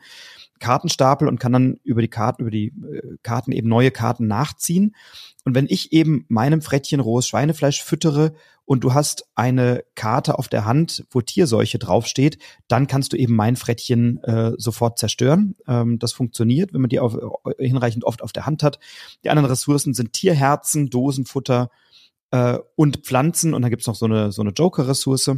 [0.61, 4.95] Kartenstapel und kann dann über die Karten, über die äh, Karten eben neue Karten nachziehen.
[5.43, 10.47] Und wenn ich eben meinem Frettchen rohes Schweinefleisch füttere und du hast eine Karte auf
[10.47, 12.37] der Hand, wo Tierseuche draufsteht,
[12.69, 15.55] dann kannst du eben mein Frettchen äh, sofort zerstören.
[15.67, 18.79] Ähm, das funktioniert, wenn man die auf, äh, hinreichend oft auf der Hand hat.
[19.23, 21.69] Die anderen Ressourcen sind Tierherzen, Dosenfutter
[22.29, 23.53] äh, und Pflanzen.
[23.53, 25.31] Und dann gibt's noch so eine, so eine Joker-Ressource.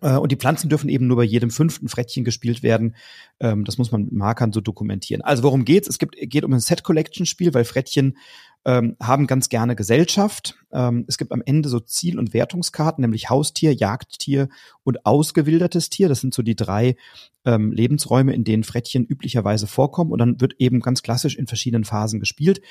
[0.00, 2.96] Äh, und die Pflanzen dürfen eben nur bei jedem fünften Frettchen gespielt werden.
[3.40, 5.22] Ähm, das muss man mit Markern so dokumentieren.
[5.22, 5.88] Also worum geht's?
[5.88, 8.16] Es gibt, geht um ein Set-Collection-Spiel, weil Frettchen
[8.64, 10.56] ähm, haben ganz gerne Gesellschaft.
[10.72, 14.48] Ähm, es gibt am Ende so Ziel- und Wertungskarten, nämlich Haustier, Jagdtier
[14.84, 16.08] und ausgewildertes Tier.
[16.08, 16.96] Das sind so die drei
[17.44, 20.12] ähm, Lebensräume, in denen Frettchen üblicherweise vorkommen.
[20.12, 22.62] Und dann wird eben ganz klassisch in verschiedenen Phasen gespielt.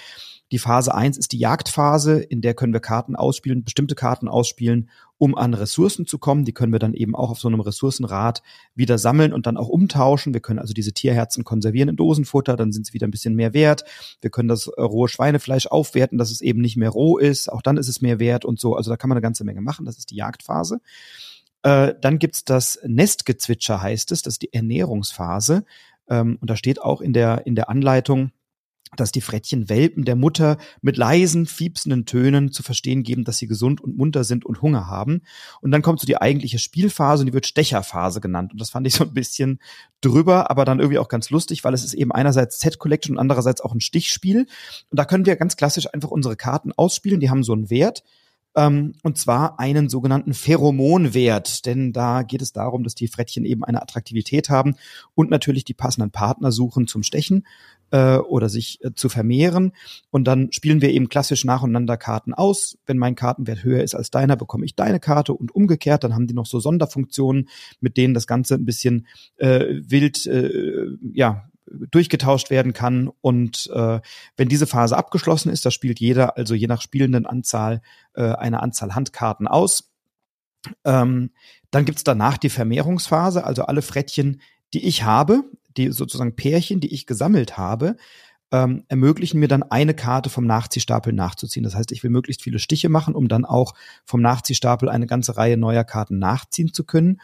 [0.52, 4.90] Die Phase eins ist die Jagdphase, in der können wir Karten ausspielen, bestimmte Karten ausspielen,
[5.22, 6.46] um an Ressourcen zu kommen.
[6.46, 8.42] Die können wir dann eben auch auf so einem Ressourcenrad
[8.74, 10.34] wieder sammeln und dann auch umtauschen.
[10.34, 13.54] Wir können also diese Tierherzen konservieren in Dosenfutter, dann sind sie wieder ein bisschen mehr
[13.54, 13.84] wert.
[14.20, 17.52] Wir können das äh, rohe Schweinefleisch aufwerten, dass es eben nicht mehr roh ist.
[17.52, 18.76] Auch dann ist es mehr wert und so.
[18.76, 19.86] Also da kann man eine ganze Menge machen.
[19.86, 20.80] Das ist die Jagdphase.
[21.62, 24.24] Äh, dann gibt's das Nestgezwitscher, heißt es.
[24.24, 25.66] Das ist die Ernährungsphase.
[26.10, 28.32] Ähm, und da steht auch in der, in der Anleitung,
[28.98, 33.48] dass die Frettchen Welpen der Mutter mit leisen, fiepsenden Tönen zu verstehen geben, dass sie
[33.48, 35.22] gesund und munter sind und Hunger haben.
[35.62, 38.52] Und dann kommt so die eigentliche Spielphase und die wird Stecherphase genannt.
[38.52, 39.60] Und das fand ich so ein bisschen
[40.02, 43.20] drüber, aber dann irgendwie auch ganz lustig, weil es ist eben einerseits Set Collection und
[43.20, 44.48] andererseits auch ein Stichspiel.
[44.90, 47.20] Und da können wir ganz klassisch einfach unsere Karten ausspielen.
[47.20, 48.04] Die haben so einen Wert.
[48.56, 53.64] Ähm, und zwar einen sogenannten Pheromonwert, denn da geht es darum, dass die Frettchen eben
[53.64, 54.76] eine Attraktivität haben
[55.16, 57.46] und natürlich die passenden Partner suchen zum Stechen
[57.92, 59.74] äh, oder sich äh, zu vermehren.
[60.10, 62.78] Und dann spielen wir eben klassisch nacheinander Karten aus.
[62.86, 66.04] Wenn mein Kartenwert höher ist als deiner, bekomme ich deine Karte und umgekehrt.
[66.04, 70.88] Dann haben die noch so Sonderfunktionen, mit denen das Ganze ein bisschen äh, wild äh,
[71.14, 71.46] ja,
[71.92, 73.10] durchgetauscht werden kann.
[73.22, 74.00] Und äh,
[74.38, 77.82] wenn diese Phase abgeschlossen ist, da spielt jeder, also je nach spielenden Anzahl,
[78.14, 79.92] äh, eine Anzahl Handkarten aus.
[80.86, 81.32] Ähm,
[81.72, 84.42] dann gibt's danach die Vermehrungsphase, also alle Frettchen,
[84.74, 85.44] die ich habe,
[85.78, 87.96] die sozusagen Pärchen, die ich gesammelt habe,
[88.52, 91.64] ähm, ermöglichen mir dann eine Karte vom Nachziehstapel nachzuziehen.
[91.64, 93.74] Das heißt, ich will möglichst viele Stiche machen, um dann auch
[94.06, 97.22] vom Nachziehstapel eine ganze Reihe neuer Karten nachziehen zu können.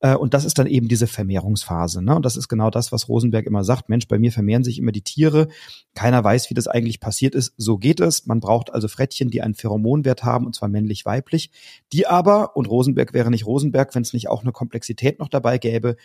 [0.00, 2.02] Äh, und das ist dann eben diese Vermehrungsphase.
[2.02, 2.14] Ne?
[2.14, 3.88] Und das ist genau das, was Rosenberg immer sagt.
[3.88, 5.48] Mensch, bei mir vermehren sich immer die Tiere.
[5.94, 7.54] Keiner weiß, wie das eigentlich passiert ist.
[7.56, 8.26] So geht es.
[8.26, 11.50] Man braucht also Frettchen, die einen Pheromonwert haben, und zwar männlich-weiblich.
[11.92, 15.58] Die aber, und Rosenberg wäre nicht Rosenberg, wenn es nicht auch eine Komplexität noch dabei
[15.58, 15.96] gäbe,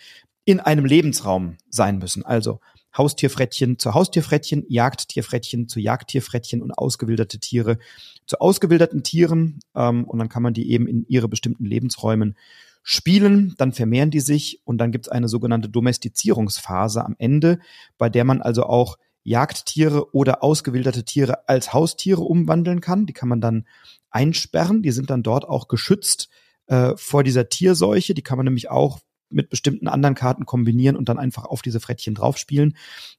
[0.44, 2.24] in einem Lebensraum sein müssen.
[2.24, 2.60] Also
[2.96, 7.78] Haustierfrettchen zu Haustierfrettchen, Jagdtierfrettchen zu Jagdtierfrettchen und ausgewilderte Tiere
[8.26, 9.60] zu ausgewilderten Tieren.
[9.74, 12.36] Ähm, und dann kann man die eben in ihre bestimmten Lebensräumen
[12.82, 17.58] spielen, dann vermehren die sich und dann gibt es eine sogenannte Domestizierungsphase am Ende,
[17.96, 23.06] bei der man also auch Jagdtiere oder ausgewilderte Tiere als Haustiere umwandeln kann.
[23.06, 23.66] Die kann man dann
[24.10, 26.28] einsperren, die sind dann dort auch geschützt
[26.66, 28.12] äh, vor dieser Tierseuche.
[28.12, 29.00] Die kann man nämlich auch
[29.34, 32.76] mit bestimmten anderen Karten kombinieren und dann einfach auf diese Frettchen draufspielen.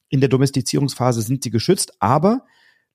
[0.10, 2.46] In der Domestizierungsphase sind sie geschützt, aber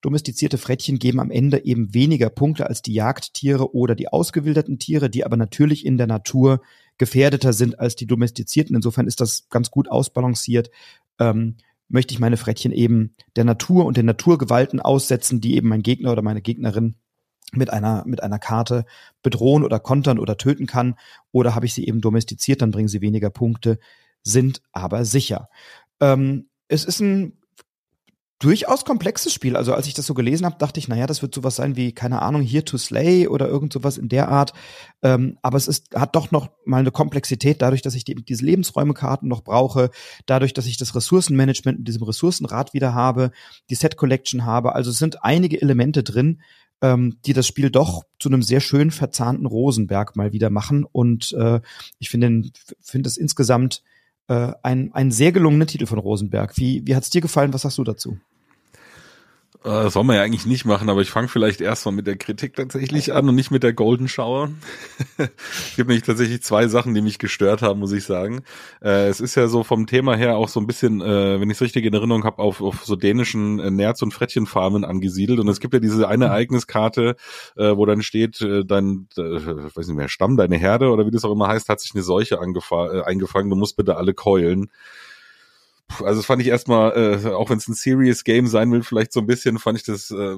[0.00, 5.10] domestizierte Frettchen geben am Ende eben weniger Punkte als die Jagdtiere oder die ausgewilderten Tiere,
[5.10, 6.62] die aber natürlich in der Natur
[6.98, 8.74] gefährdeter sind als die domestizierten.
[8.74, 10.70] Insofern ist das ganz gut ausbalanciert.
[11.18, 11.56] Ähm,
[11.88, 16.12] möchte ich meine Frettchen eben der Natur und den Naturgewalten aussetzen, die eben mein Gegner
[16.12, 16.94] oder meine Gegnerin
[17.56, 18.84] mit einer, mit einer Karte
[19.22, 20.94] bedrohen oder kontern oder töten kann.
[21.32, 23.78] Oder habe ich sie eben domestiziert, dann bringen sie weniger Punkte,
[24.22, 25.48] sind aber sicher.
[26.00, 27.40] Ähm, es ist ein
[28.40, 29.54] durchaus komplexes Spiel.
[29.54, 31.92] Also als ich das so gelesen habe, dachte ich, naja, das wird sowas sein wie,
[31.92, 34.54] keine Ahnung, Here to Slay oder irgend sowas in der Art.
[35.02, 38.44] Ähm, aber es ist, hat doch noch mal eine Komplexität, dadurch, dass ich die, diese
[38.44, 39.90] Lebensräumekarten noch brauche,
[40.26, 43.30] dadurch, dass ich das Ressourcenmanagement mit diesem Ressourcenrad wieder habe,
[43.68, 44.74] die Set Collection habe.
[44.74, 46.40] Also es sind einige Elemente drin,
[46.82, 50.84] ähm, die das Spiel doch zu einem sehr schön verzahnten Rosenberg mal wieder machen.
[50.84, 51.60] Und äh,
[51.98, 53.82] ich finde finde es insgesamt
[54.28, 56.56] äh, ein, ein sehr gelungener Titel von Rosenberg.
[56.56, 57.52] Wie, wie hat es dir gefallen?
[57.52, 58.18] Was sagst du dazu?
[59.62, 62.16] Äh, das soll man ja eigentlich nicht machen, aber ich fange vielleicht erstmal mit der
[62.16, 64.50] Kritik tatsächlich an und nicht mit der Golden Shower.
[65.18, 68.42] es gibt nämlich tatsächlich zwei Sachen, die mich gestört haben, muss ich sagen.
[68.82, 71.58] Äh, es ist ja so vom Thema her auch so ein bisschen, äh, wenn ich
[71.58, 75.38] es richtig in Erinnerung habe, auf, auf so dänischen äh, Nerz- und Frettchenfarmen angesiedelt.
[75.40, 76.30] Und es gibt ja diese eine mhm.
[76.30, 77.16] Ereigniskarte,
[77.56, 81.10] äh, wo dann steht, äh, dein, äh, weiß nicht mehr, Stamm, deine Herde oder wie
[81.10, 84.70] das auch immer heißt, hat sich eine Seuche äh, eingefangen, du musst bitte alle keulen
[85.98, 89.12] also das fand ich erstmal, äh, auch wenn es ein Serious Game sein will, vielleicht
[89.12, 90.36] so ein bisschen, fand ich das äh,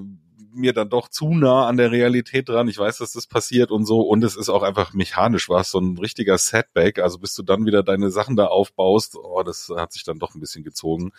[0.55, 2.69] mir dann doch zu nah an der Realität dran.
[2.69, 4.01] Ich weiß, dass das passiert und so.
[4.01, 6.99] Und es ist auch einfach mechanisch was, so ein richtiger Setback.
[6.99, 10.35] Also bis du dann wieder deine Sachen da aufbaust, oh, das hat sich dann doch
[10.35, 11.12] ein bisschen gezogen.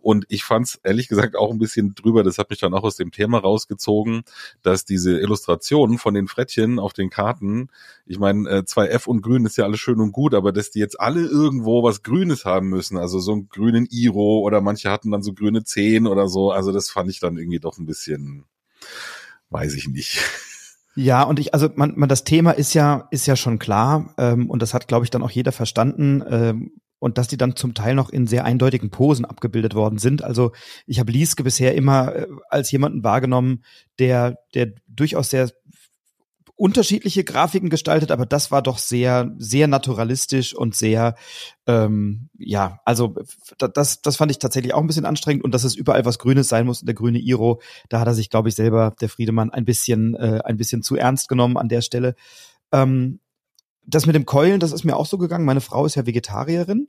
[0.00, 2.22] Und ich fand es ehrlich gesagt auch ein bisschen drüber.
[2.22, 4.22] Das hat mich dann auch aus dem Thema rausgezogen,
[4.62, 7.68] dass diese Illustrationen von den Frettchen auf den Karten,
[8.06, 10.78] ich meine, äh, 2F und Grün ist ja alles schön und gut, aber dass die
[10.78, 15.10] jetzt alle irgendwo was Grünes haben müssen, also so einen grünen Iro oder manche hatten
[15.10, 16.50] dann so grüne Zehen oder so.
[16.50, 18.44] Also das fand ich dann irgendwie doch ein bisschen
[19.50, 20.20] weiß ich nicht.
[20.94, 24.50] Ja, und ich, also man, man das Thema ist ja, ist ja schon klar, ähm,
[24.50, 26.24] und das hat, glaube ich, dann auch jeder verstanden.
[26.28, 30.24] Ähm, und dass die dann zum Teil noch in sehr eindeutigen Posen abgebildet worden sind.
[30.24, 30.52] Also
[30.86, 33.62] ich habe Lieske bisher immer äh, als jemanden wahrgenommen,
[33.98, 35.50] der, der durchaus sehr
[36.58, 41.14] unterschiedliche Grafiken gestaltet, aber das war doch sehr, sehr naturalistisch und sehr,
[41.66, 43.14] ähm, ja, also
[43.58, 46.48] das, das fand ich tatsächlich auch ein bisschen anstrengend und dass es überall was Grünes
[46.48, 49.50] sein muss und der grüne Iro, da hat er sich, glaube ich, selber, der Friedemann,
[49.50, 52.16] ein bisschen, äh, ein bisschen zu ernst genommen an der Stelle.
[52.72, 53.20] Ähm,
[53.86, 55.44] das mit dem Keulen, das ist mir auch so gegangen.
[55.44, 56.88] Meine Frau ist ja Vegetarierin.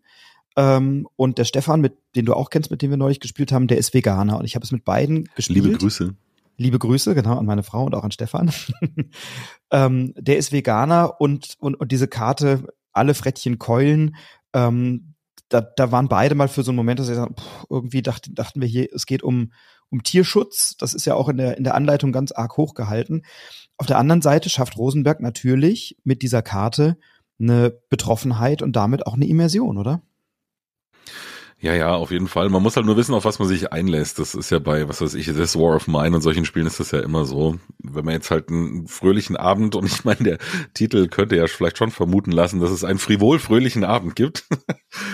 [0.57, 3.67] Ähm, und der Stefan, mit den du auch kennst, mit dem wir neulich gespielt haben,
[3.67, 4.39] der ist Veganer.
[4.39, 5.63] Und ich habe es mit beiden gespielt.
[5.63, 6.15] Liebe Grüße.
[6.59, 8.51] Liebe Grüße, genau, an meine Frau und auch an Stefan.
[9.71, 14.17] ähm, der ist Veganer und, und, und diese Karte, alle Frettchen keulen,
[14.53, 15.15] ähm,
[15.47, 17.35] da, da waren beide mal für so einen Moment, dass sie sagen,
[17.69, 19.53] irgendwie dachten, dachten wir hier, es geht um,
[19.89, 20.75] um Tierschutz.
[20.77, 23.23] Das ist ja auch in der, in der Anleitung ganz arg hochgehalten.
[23.77, 26.97] Auf der anderen Seite schafft Rosenberg natürlich mit dieser Karte
[27.39, 30.01] eine Betroffenheit und damit auch eine Immersion, oder?
[31.61, 32.47] Ja, ja, auf jeden Fall.
[32.47, 34.17] Man muss halt nur wissen, auf was man sich einlässt.
[34.17, 36.79] Das ist ja bei, was weiß ich, This War of Mine und solchen Spielen ist
[36.79, 37.59] das ja immer so.
[37.79, 40.37] Wenn man jetzt halt einen fröhlichen Abend, und ich meine, der
[40.73, 44.45] Titel könnte ja vielleicht schon vermuten lassen, dass es einen frivol fröhlichen Abend gibt.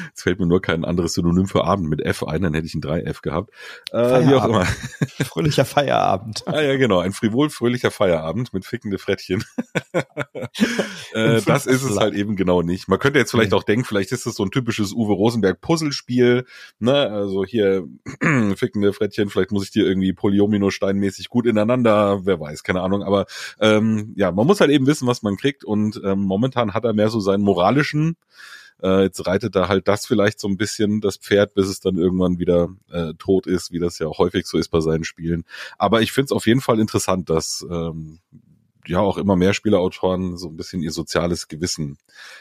[0.08, 2.75] Jetzt fällt mir nur kein anderes Synonym für Abend mit F ein, dann hätte ich
[2.75, 3.49] ein 3F gehabt.
[3.91, 4.65] Äh, wie auch immer.
[5.25, 6.43] Fröhlicher Feierabend.
[6.47, 6.99] ah ja, genau.
[6.99, 9.43] Ein frivol fröhlicher Feierabend mit fickende Frettchen.
[11.13, 12.88] äh, das ist es halt eben genau nicht.
[12.88, 16.35] Man könnte jetzt vielleicht auch denken, vielleicht ist es so ein typisches Uwe Rosenberg Puzzlespiel
[16.80, 17.88] ne, also hier
[18.56, 23.26] fickende Frettchen, vielleicht muss ich die irgendwie Polyomino-steinmäßig gut ineinander, wer weiß, keine Ahnung, aber
[23.60, 25.63] ähm, ja, man muss halt eben wissen, was man kriegt.
[25.63, 28.17] Und ähm, momentan hat er mehr so seinen moralischen,
[28.82, 31.98] äh, jetzt reitet da halt das vielleicht so ein bisschen das Pferd, bis es dann
[31.98, 35.45] irgendwann wieder äh, tot ist, wie das ja auch häufig so ist bei seinen Spielen.
[35.78, 38.19] Aber ich finde es auf jeden Fall interessant, dass ähm,
[38.88, 41.98] ja auch immer mehr Spielerautoren so ein bisschen ihr soziales Gewissen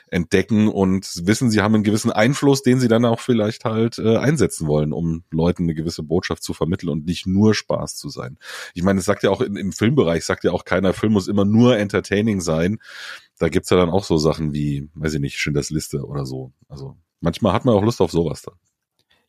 [0.08, 4.16] entdecken und wissen, sie haben einen gewissen Einfluss, den sie dann auch vielleicht halt äh,
[4.16, 8.38] einsetzen wollen, um Leuten eine gewisse Botschaft zu vermitteln und nicht nur Spaß zu sein.
[8.74, 11.28] Ich meine, es sagt ja auch in, im Filmbereich, sagt ja auch keiner, Film muss
[11.28, 12.78] immer nur entertaining sein.
[13.38, 16.52] Da gibt's ja dann auch so Sachen wie, weiß ich nicht, Schindlers Liste oder so.
[16.68, 18.54] Also manchmal hat man auch Lust auf sowas dann.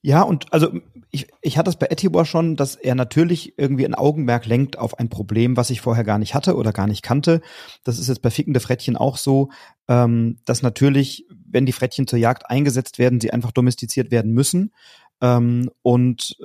[0.05, 0.71] Ja, und also
[1.09, 4.99] ich, ich hatte es bei Etibor schon, dass er natürlich irgendwie ein Augenmerk lenkt auf
[4.99, 7.41] ein Problem, was ich vorher gar nicht hatte oder gar nicht kannte.
[7.83, 9.49] Das ist jetzt bei fickende Frettchen auch so,
[9.87, 14.73] ähm, dass natürlich, wenn die Frettchen zur Jagd eingesetzt werden, sie einfach domestiziert werden müssen.
[15.21, 16.37] Ähm, und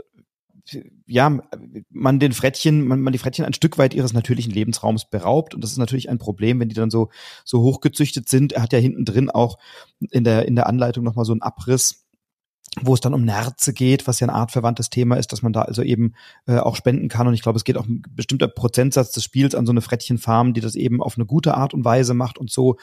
[1.06, 1.38] ja,
[1.90, 5.54] man den Frettchen, man, man die Frettchen ein Stück weit ihres natürlichen Lebensraums beraubt.
[5.54, 7.10] Und das ist natürlich ein Problem, wenn die dann so,
[7.44, 8.54] so hochgezüchtet sind.
[8.54, 9.58] Er hat ja hinten drin auch
[10.10, 12.06] in der, in der Anleitung nochmal so einen Abriss,
[12.80, 15.62] wo es dann um Nerze geht, was ja ein artverwandtes Thema ist, dass man da
[15.62, 16.14] also eben
[16.46, 17.26] äh, auch spenden kann.
[17.26, 20.54] Und ich glaube, es geht auch ein bestimmter Prozentsatz des Spiels an so eine Frettchenfarm,
[20.54, 22.76] die das eben auf eine gute Art und Weise macht und so.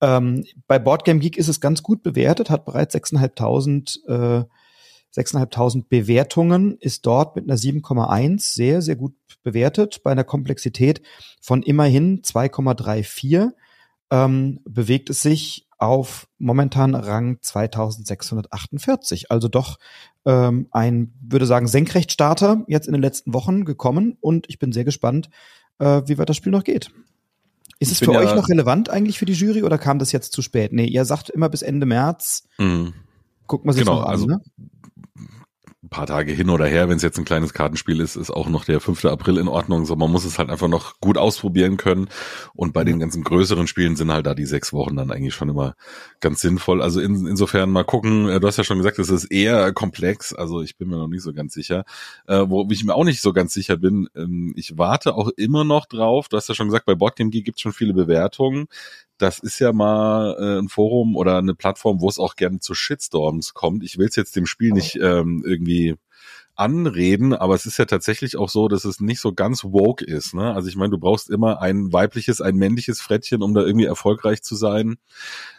[0.00, 4.44] Ähm, bei Boardgame Geek ist es ganz gut bewertet, hat bereits 6.500 äh,
[5.16, 10.02] 6.500 Bewertungen, ist dort mit einer 7,1 sehr, sehr gut bewertet.
[10.02, 11.00] Bei einer Komplexität
[11.40, 13.50] von immerhin 2,34
[14.10, 19.30] ähm, bewegt es sich auf momentan Rang 2648.
[19.30, 19.78] Also doch
[20.26, 24.84] ähm, ein, würde sagen, Senkrechtstarter jetzt in den letzten Wochen gekommen und ich bin sehr
[24.84, 25.30] gespannt,
[25.78, 26.90] äh, wie weit das Spiel noch geht.
[27.80, 30.32] Ist es für ja euch noch relevant eigentlich für die Jury oder kam das jetzt
[30.32, 30.72] zu spät?
[30.72, 32.48] Nee, ihr sagt immer bis Ende März.
[32.58, 32.92] Mhm.
[33.46, 34.40] Guckt man sich genau, noch an, also ne?
[35.84, 38.48] Ein paar Tage hin oder her, wenn es jetzt ein kleines Kartenspiel ist, ist auch
[38.48, 39.04] noch der 5.
[39.04, 39.86] April in Ordnung.
[39.86, 42.08] So, man muss es halt einfach noch gut ausprobieren können.
[42.54, 45.48] Und bei den ganzen größeren Spielen sind halt da die sechs Wochen dann eigentlich schon
[45.48, 45.76] immer
[46.18, 46.82] ganz sinnvoll.
[46.82, 50.32] Also in, insofern mal gucken, äh, du hast ja schon gesagt, es ist eher komplex.
[50.32, 51.84] Also ich bin mir noch nicht so ganz sicher.
[52.26, 55.62] Äh, wo ich mir auch nicht so ganz sicher bin, ähm, ich warte auch immer
[55.62, 56.28] noch drauf.
[56.28, 58.66] Du hast ja schon gesagt, bei Boardgame Geek gibt es schon viele Bewertungen
[59.18, 62.74] das ist ja mal äh, ein Forum oder eine Plattform, wo es auch gerne zu
[62.74, 63.82] Shitstorms kommt.
[63.84, 65.96] Ich will es jetzt dem Spiel nicht ähm, irgendwie
[66.58, 70.34] anreden, aber es ist ja tatsächlich auch so, dass es nicht so ganz woke ist.
[70.34, 70.52] Ne?
[70.54, 74.42] Also ich meine, du brauchst immer ein weibliches, ein männliches Frettchen, um da irgendwie erfolgreich
[74.42, 74.96] zu sein.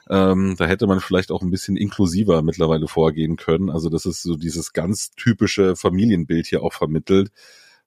[0.09, 3.69] Ähm, da hätte man vielleicht auch ein bisschen inklusiver mittlerweile vorgehen können.
[3.69, 7.31] Also das ist so dieses ganz typische Familienbild hier auch vermittelt.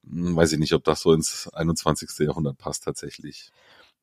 [0.09, 2.09] Hm, weiß ich nicht, ob das so ins 21.
[2.21, 3.53] Jahrhundert passt tatsächlich.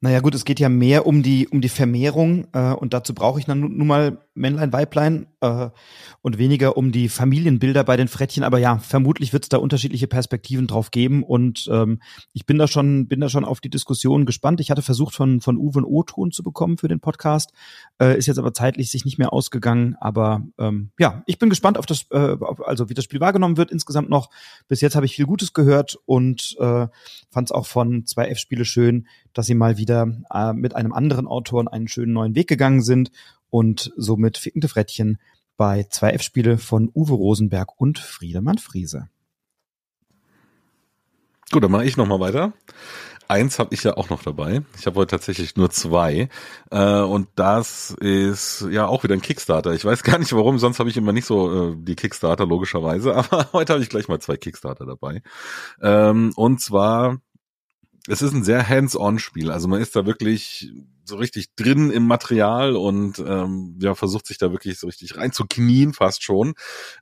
[0.02, 3.38] Naja gut, es geht ja mehr um die, um die Vermehrung äh, und dazu brauche
[3.40, 5.70] ich dann nun mal Männlein, Weiblein äh,
[6.22, 8.44] und weniger um die Familienbilder bei den Frettchen.
[8.44, 12.68] Aber ja, vermutlich wird es da unterschiedliche Perspektiven drauf geben und ähm, ich bin da
[12.68, 14.62] schon, bin da schon auf die Diskussion gespannt.
[14.62, 17.52] Ich hatte versucht von, von Uwe einen O-Ton zu bekommen für den Podcast,
[18.02, 19.98] äh, ist jetzt aber zeitlich sich nicht mehr ausgegangen.
[20.00, 23.70] Aber ähm, ja, ich bin gespannt auf das, äh, also wie das Spiel wahrgenommen wird
[23.70, 24.30] insgesamt noch.
[24.70, 26.88] Bis jetzt habe ich viel Gutes gehört und äh,
[27.30, 31.28] fand es auch von zwei F-Spiele schön, dass sie mal wieder äh, mit einem anderen
[31.28, 33.12] Autor einen schönen neuen Weg gegangen sind
[33.50, 35.18] und somit fickende Frettchen
[35.58, 39.10] bei 2F-Spiele von Uwe Rosenberg und Friedemann Friese.
[41.52, 42.54] Gut, dann mache ich nochmal weiter.
[43.28, 44.64] Eins habe ich ja auch noch dabei.
[44.80, 46.30] Ich habe heute tatsächlich nur zwei.
[46.72, 49.72] Äh, und das ist ja auch wieder ein Kickstarter.
[49.74, 53.16] Ich weiß gar nicht warum, sonst habe ich immer nicht so äh, die Kickstarter, logischerweise.
[53.32, 55.22] Aber heute habe ich gleich mal zwei Kickstarter dabei.
[55.80, 57.20] Ähm, und zwar
[58.10, 59.52] es ist ein sehr hands-on-Spiel.
[59.52, 60.72] Also man ist da wirklich
[61.10, 65.94] so richtig drin im Material und ähm, ja, versucht sich da wirklich so richtig reinzuknien,
[65.94, 66.54] fast schon.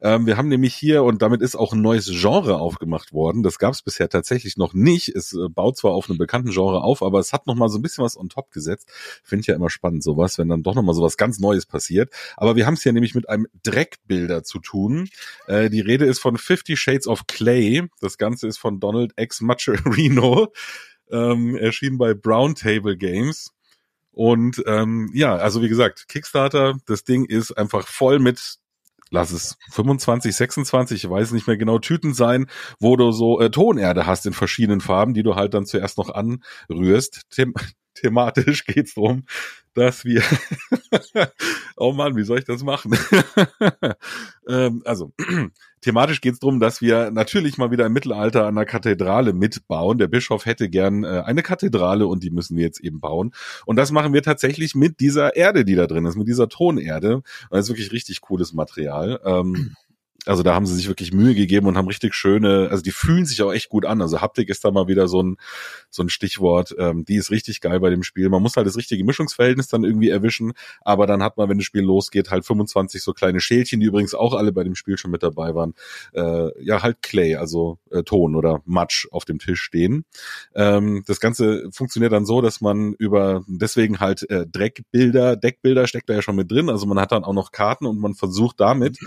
[0.01, 3.43] Ähm, wir haben nämlich hier, und damit ist auch ein neues Genre aufgemacht worden.
[3.43, 5.09] Das gab es bisher tatsächlich noch nicht.
[5.09, 7.79] Es äh, baut zwar auf einem bekannten Genre auf, aber es hat noch mal so
[7.79, 8.89] ein bisschen was on top gesetzt.
[9.23, 12.11] Finde ich ja immer spannend, sowas, wenn dann doch noch mal sowas ganz Neues passiert.
[12.37, 15.09] Aber wir haben es hier nämlich mit einem Dreckbilder zu tun.
[15.47, 17.87] Äh, die Rede ist von Fifty Shades of Clay.
[17.99, 19.41] Das Ganze ist von Donald X.
[19.41, 20.53] Macherino.
[21.11, 23.51] Ähm, erschienen bei Brown Table Games.
[24.11, 28.57] Und ähm, ja, also wie gesagt, Kickstarter, das Ding ist einfach voll mit
[29.09, 32.47] lass es 25, 26, ich weiß nicht mehr genau, Tüten sein,
[32.79, 36.09] wo du so äh, Tonerde hast in verschiedenen Farben, die du halt dann zuerst noch
[36.09, 37.21] anrührst.
[37.33, 37.53] Them
[38.01, 39.23] thematisch geht's drum,
[39.73, 40.23] dass wir,
[41.77, 42.97] oh Mann, wie soll ich das machen?
[44.47, 45.13] ähm, also,
[45.81, 49.97] thematisch geht es darum, dass wir natürlich mal wieder im Mittelalter an der Kathedrale mitbauen.
[49.99, 53.33] Der Bischof hätte gern äh, eine Kathedrale und die müssen wir jetzt eben bauen.
[53.65, 57.21] Und das machen wir tatsächlich mit dieser Erde, die da drin ist, mit dieser Tonerde.
[57.51, 59.19] Das ist wirklich richtig cooles Material.
[59.23, 59.75] Ähm,
[60.27, 63.25] also da haben sie sich wirklich Mühe gegeben und haben richtig schöne, also die fühlen
[63.25, 64.01] sich auch echt gut an.
[64.01, 65.37] Also Haptik ist da mal wieder so ein,
[65.89, 66.75] so ein Stichwort.
[66.77, 68.29] Ähm, die ist richtig geil bei dem Spiel.
[68.29, 71.65] Man muss halt das richtige Mischungsverhältnis dann irgendwie erwischen, aber dann hat man, wenn das
[71.65, 75.11] Spiel losgeht, halt 25 so kleine Schälchen, die übrigens auch alle bei dem Spiel schon
[75.11, 75.73] mit dabei waren.
[76.13, 80.05] Äh, ja, halt Clay, also äh, Ton oder Matsch auf dem Tisch stehen.
[80.55, 86.09] Ähm, das Ganze funktioniert dann so, dass man über deswegen halt äh, Dreckbilder, Deckbilder steckt
[86.09, 86.69] da ja schon mit drin.
[86.69, 88.97] Also man hat dann auch noch Karten und man versucht damit,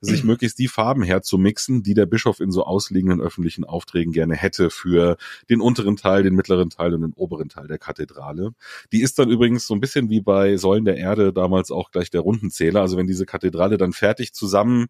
[0.00, 4.70] sich möglichst die Farben herzumixen, die der Bischof in so ausliegenden öffentlichen Aufträgen gerne hätte
[4.70, 5.16] für
[5.48, 8.52] den unteren Teil, den mittleren Teil und den oberen Teil der Kathedrale.
[8.92, 12.10] Die ist dann übrigens so ein bisschen wie bei Säulen der Erde damals auch gleich
[12.10, 12.80] der Rundenzähler.
[12.80, 14.86] Also wenn diese Kathedrale dann fertig zusammen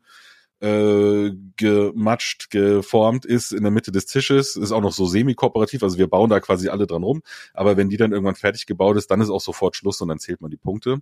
[0.60, 5.98] äh, gematscht, geformt ist in der Mitte des Tisches, ist auch noch so semi-kooperativ, also
[5.98, 7.22] wir bauen da quasi alle dran rum,
[7.54, 10.18] aber wenn die dann irgendwann fertig gebaut ist, dann ist auch sofort Schluss und dann
[10.18, 10.98] zählt man die Punkte.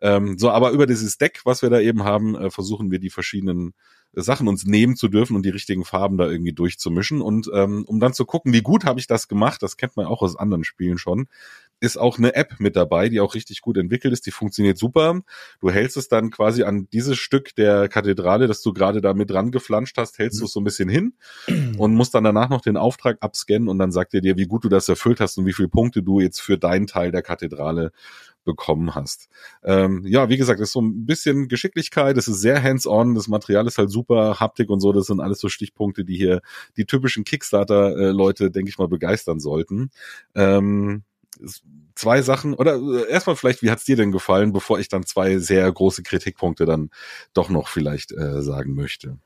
[0.00, 3.10] Ähm, so, aber über dieses Deck, was wir da eben haben, äh, versuchen wir die
[3.10, 3.74] verschiedenen
[4.12, 7.20] Sachen uns nehmen zu dürfen und die richtigen Farben da irgendwie durchzumischen.
[7.20, 10.06] Und ähm, um dann zu gucken, wie gut habe ich das gemacht, das kennt man
[10.06, 11.28] auch aus anderen Spielen schon,
[11.80, 15.22] ist auch eine App mit dabei, die auch richtig gut entwickelt ist, die funktioniert super.
[15.60, 19.30] Du hältst es dann quasi an dieses Stück der Kathedrale, das du gerade da mit
[19.30, 20.40] dran geflanscht hast, hältst mhm.
[20.40, 21.14] du es so ein bisschen hin
[21.78, 24.64] und musst dann danach noch den Auftrag abscannen und dann sagt er dir, wie gut
[24.64, 27.92] du das erfüllt hast und wie viele Punkte du jetzt für deinen Teil der Kathedrale
[28.44, 29.28] bekommen hast.
[29.62, 33.66] Ähm, ja, wie gesagt, ist so ein bisschen Geschicklichkeit, es ist sehr hands-on, das Material
[33.66, 36.40] ist halt super, Haptik und so, das sind alles so Stichpunkte, die hier
[36.76, 39.90] die typischen Kickstarter-Leute, denke ich mal, begeistern sollten.
[40.34, 41.04] Ähm,
[41.94, 45.38] zwei Sachen, oder äh, erstmal vielleicht, wie hat's dir denn gefallen, bevor ich dann zwei
[45.38, 46.90] sehr große Kritikpunkte dann
[47.34, 49.18] doch noch vielleicht äh, sagen möchte?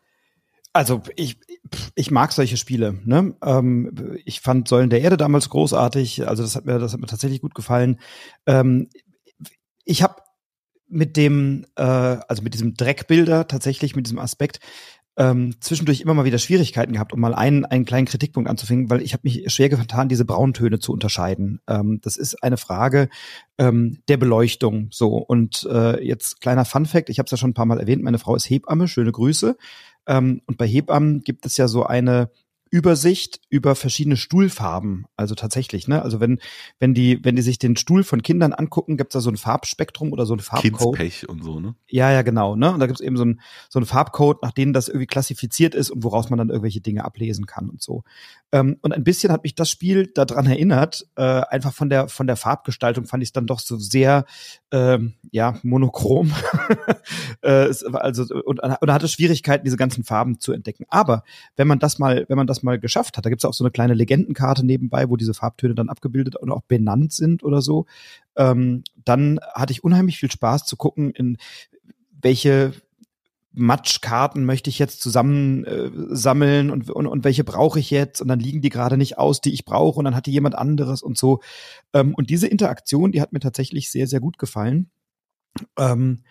[0.72, 1.38] Also ich,
[1.94, 2.98] ich mag solche Spiele.
[3.04, 3.36] Ne?
[3.44, 6.26] Ähm, ich fand Säulen der Erde damals großartig.
[6.26, 8.00] Also das hat mir, das hat mir tatsächlich gut gefallen.
[8.46, 8.88] Ähm,
[9.84, 10.16] ich habe
[10.88, 14.58] mit dem, äh, also mit diesem Dreckbilder tatsächlich mit diesem Aspekt
[15.16, 19.02] ähm, zwischendurch immer mal wieder Schwierigkeiten gehabt, um mal einen, einen kleinen Kritikpunkt anzufangen, weil
[19.02, 21.60] ich habe mich schwer getan, diese Brauntöne zu unterscheiden.
[21.68, 23.08] Ähm, das ist eine Frage
[23.58, 24.88] ähm, der Beleuchtung.
[24.90, 27.80] So und äh, jetzt kleiner Fun Fact: Ich habe es ja schon ein paar Mal
[27.80, 28.02] erwähnt.
[28.02, 28.88] Meine Frau ist Hebamme.
[28.88, 29.56] Schöne Grüße.
[30.06, 32.30] Ähm, und bei Hebammen gibt es ja so eine
[32.74, 35.06] Übersicht über verschiedene Stuhlfarben.
[35.16, 36.02] Also tatsächlich, ne?
[36.02, 36.40] Also wenn,
[36.80, 40.10] wenn die, wenn die sich den Stuhl von Kindern angucken, gibt's da so ein Farbspektrum
[40.12, 40.96] oder so ein Farbcode.
[40.96, 41.76] Kindspech und so, ne?
[41.86, 42.74] Ja, ja, genau, ne?
[42.74, 45.92] Und da gibt's eben so ein, so ein Farbcode, nach denen das irgendwie klassifiziert ist
[45.92, 48.02] und woraus man dann irgendwelche Dinge ablesen kann und so.
[48.50, 52.26] Ähm, und ein bisschen hat mich das Spiel daran erinnert, äh, einfach von der, von
[52.26, 54.24] der Farbgestaltung fand ich es dann doch so sehr,
[54.74, 56.32] ähm, ja, monochrom.
[57.42, 60.84] äh, also, und, und hatte Schwierigkeiten, diese ganzen Farben zu entdecken.
[60.88, 61.22] Aber
[61.54, 63.24] wenn man das mal, wenn man das mal geschafft hat.
[63.24, 66.50] Da gibt es auch so eine kleine Legendenkarte nebenbei, wo diese Farbtöne dann abgebildet und
[66.50, 67.86] auch benannt sind oder so.
[68.34, 71.36] Ähm, dann hatte ich unheimlich viel Spaß zu gucken, in
[72.20, 72.72] welche
[73.54, 78.28] Matschkarten möchte ich jetzt zusammen äh, sammeln und, und, und welche brauche ich jetzt und
[78.28, 81.02] dann liegen die gerade nicht aus, die ich brauche und dann hat die jemand anderes
[81.02, 81.40] und so.
[81.92, 84.90] Ähm, und diese Interaktion, die hat mir tatsächlich sehr, sehr gut gefallen.
[85.78, 86.22] Ähm,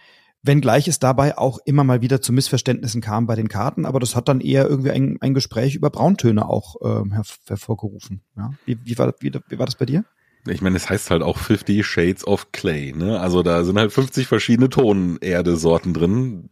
[0.45, 4.13] Wenngleich es dabei auch immer mal wieder zu Missverständnissen kam bei den Karten, aber das
[4.13, 7.13] hat dann eher irgendwie ein, ein Gespräch über Brauntöne auch ähm,
[7.47, 8.23] hervorgerufen.
[8.35, 8.51] Ja?
[8.65, 10.03] Wie, wie, war, wie, wie war das bei dir?
[10.45, 13.21] Ich meine, es heißt halt auch 50 Shades of Clay, ne?
[13.21, 16.49] Also da sind halt 50 verschiedene Tonerde-Sorten drin.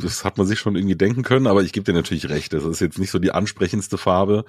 [0.00, 2.52] Das hat man sich schon irgendwie denken können, aber ich gebe dir natürlich recht.
[2.52, 4.44] Das ist jetzt nicht so die ansprechendste Farbe.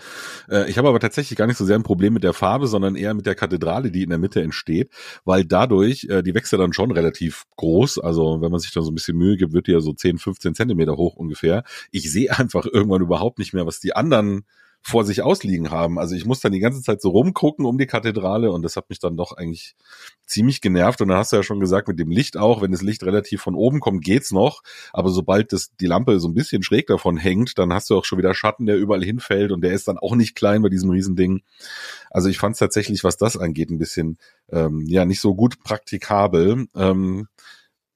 [0.49, 2.95] Äh, ich habe aber tatsächlich gar nicht so sehr ein Problem mit der Farbe, sondern
[2.95, 4.89] eher mit der Kathedrale, die in der Mitte entsteht,
[5.23, 7.99] weil dadurch, äh, die wächst ja dann schon relativ groß.
[7.99, 10.17] Also wenn man sich da so ein bisschen Mühe gibt, wird die ja so 10,
[10.17, 11.63] 15 Zentimeter hoch ungefähr.
[11.91, 14.45] Ich sehe einfach irgendwann überhaupt nicht mehr, was die anderen
[14.82, 15.99] vor sich ausliegen haben.
[15.99, 18.89] Also ich muss dann die ganze Zeit so rumgucken um die Kathedrale und das hat
[18.89, 19.75] mich dann doch eigentlich
[20.25, 21.01] ziemlich genervt.
[21.01, 23.41] Und dann hast du ja schon gesagt, mit dem Licht auch, wenn das Licht relativ
[23.41, 24.61] von oben kommt, geht's noch.
[24.93, 28.05] Aber sobald das, die Lampe so ein bisschen schräg davon hängt, dann hast du auch
[28.05, 30.89] schon wieder Schatten, der überall hinfällt und der ist dann auch nicht klein bei diesem
[30.89, 31.41] Riesending.
[32.09, 34.17] Also ich fand es tatsächlich, was das angeht, ein bisschen
[34.49, 36.67] ähm, ja nicht so gut praktikabel.
[36.75, 37.27] Ähm,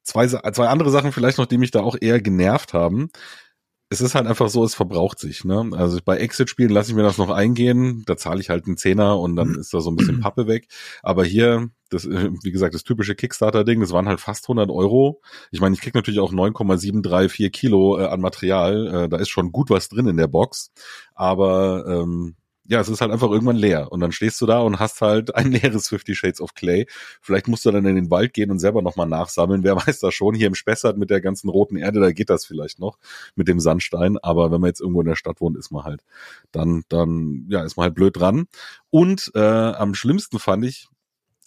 [0.03, 3.09] zwei, zwei andere Sachen vielleicht noch, die mich da auch eher genervt haben
[3.93, 5.45] es ist halt einfach so, es verbraucht sich.
[5.45, 5.69] Ne?
[5.73, 9.19] Also bei Exit-Spielen lasse ich mir das noch eingehen, da zahle ich halt einen Zehner
[9.19, 10.67] und dann ist da so ein bisschen Pappe weg.
[11.03, 15.21] Aber hier, das, wie gesagt, das typische Kickstarter-Ding, das waren halt fast 100 Euro.
[15.51, 18.87] Ich meine, ich krieg natürlich auch 9,734 Kilo äh, an Material.
[18.87, 20.71] Äh, da ist schon gut was drin in der Box.
[21.13, 22.35] Aber ähm,
[22.65, 23.91] ja, es ist halt einfach irgendwann leer.
[23.91, 26.85] Und dann stehst du da und hast halt ein leeres Fifty Shades of Clay.
[27.21, 29.63] Vielleicht musst du dann in den Wald gehen und selber nochmal nachsammeln.
[29.63, 30.35] Wer weiß das schon.
[30.35, 32.97] Hier im Spessart mit der ganzen roten Erde, da geht das vielleicht noch
[33.35, 34.17] mit dem Sandstein.
[34.17, 36.03] Aber wenn man jetzt irgendwo in der Stadt wohnt, ist man halt
[36.51, 38.45] dann, dann, ja, ist man halt blöd dran.
[38.89, 40.87] Und äh, am schlimmsten fand ich,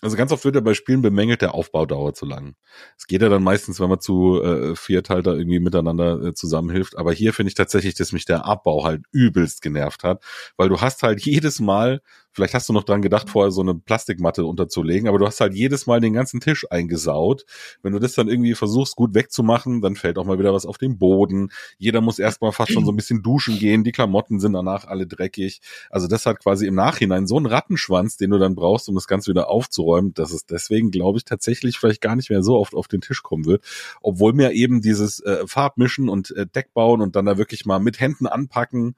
[0.02, 2.54] also ganz oft wird ja bei Spielen bemängelt, der Aufbaudauer zu lang.
[2.98, 6.34] Es geht ja dann meistens, wenn man zu äh, viert halt da irgendwie miteinander äh,
[6.34, 6.98] zusammenhilft.
[6.98, 10.22] Aber hier finde ich tatsächlich, dass mich der Abbau halt übelst genervt hat,
[10.56, 12.02] weil du hast halt jedes Mal
[12.36, 15.54] Vielleicht hast du noch dran gedacht, vorher so eine Plastikmatte unterzulegen, aber du hast halt
[15.54, 17.46] jedes Mal den ganzen Tisch eingesaut.
[17.80, 20.76] Wenn du das dann irgendwie versuchst, gut wegzumachen, dann fällt auch mal wieder was auf
[20.76, 21.50] den Boden.
[21.78, 23.84] Jeder muss erstmal fast schon so ein bisschen duschen gehen.
[23.84, 25.62] Die Klamotten sind danach alle dreckig.
[25.88, 29.06] Also das hat quasi im Nachhinein so einen Rattenschwanz, den du dann brauchst, um das
[29.06, 32.74] Ganze wieder aufzuräumen, dass es deswegen, glaube ich, tatsächlich vielleicht gar nicht mehr so oft
[32.74, 33.64] auf den Tisch kommen wird.
[34.02, 37.78] Obwohl mir eben dieses äh, Farbmischen und äh, Deck bauen und dann da wirklich mal
[37.78, 38.94] mit Händen anpacken,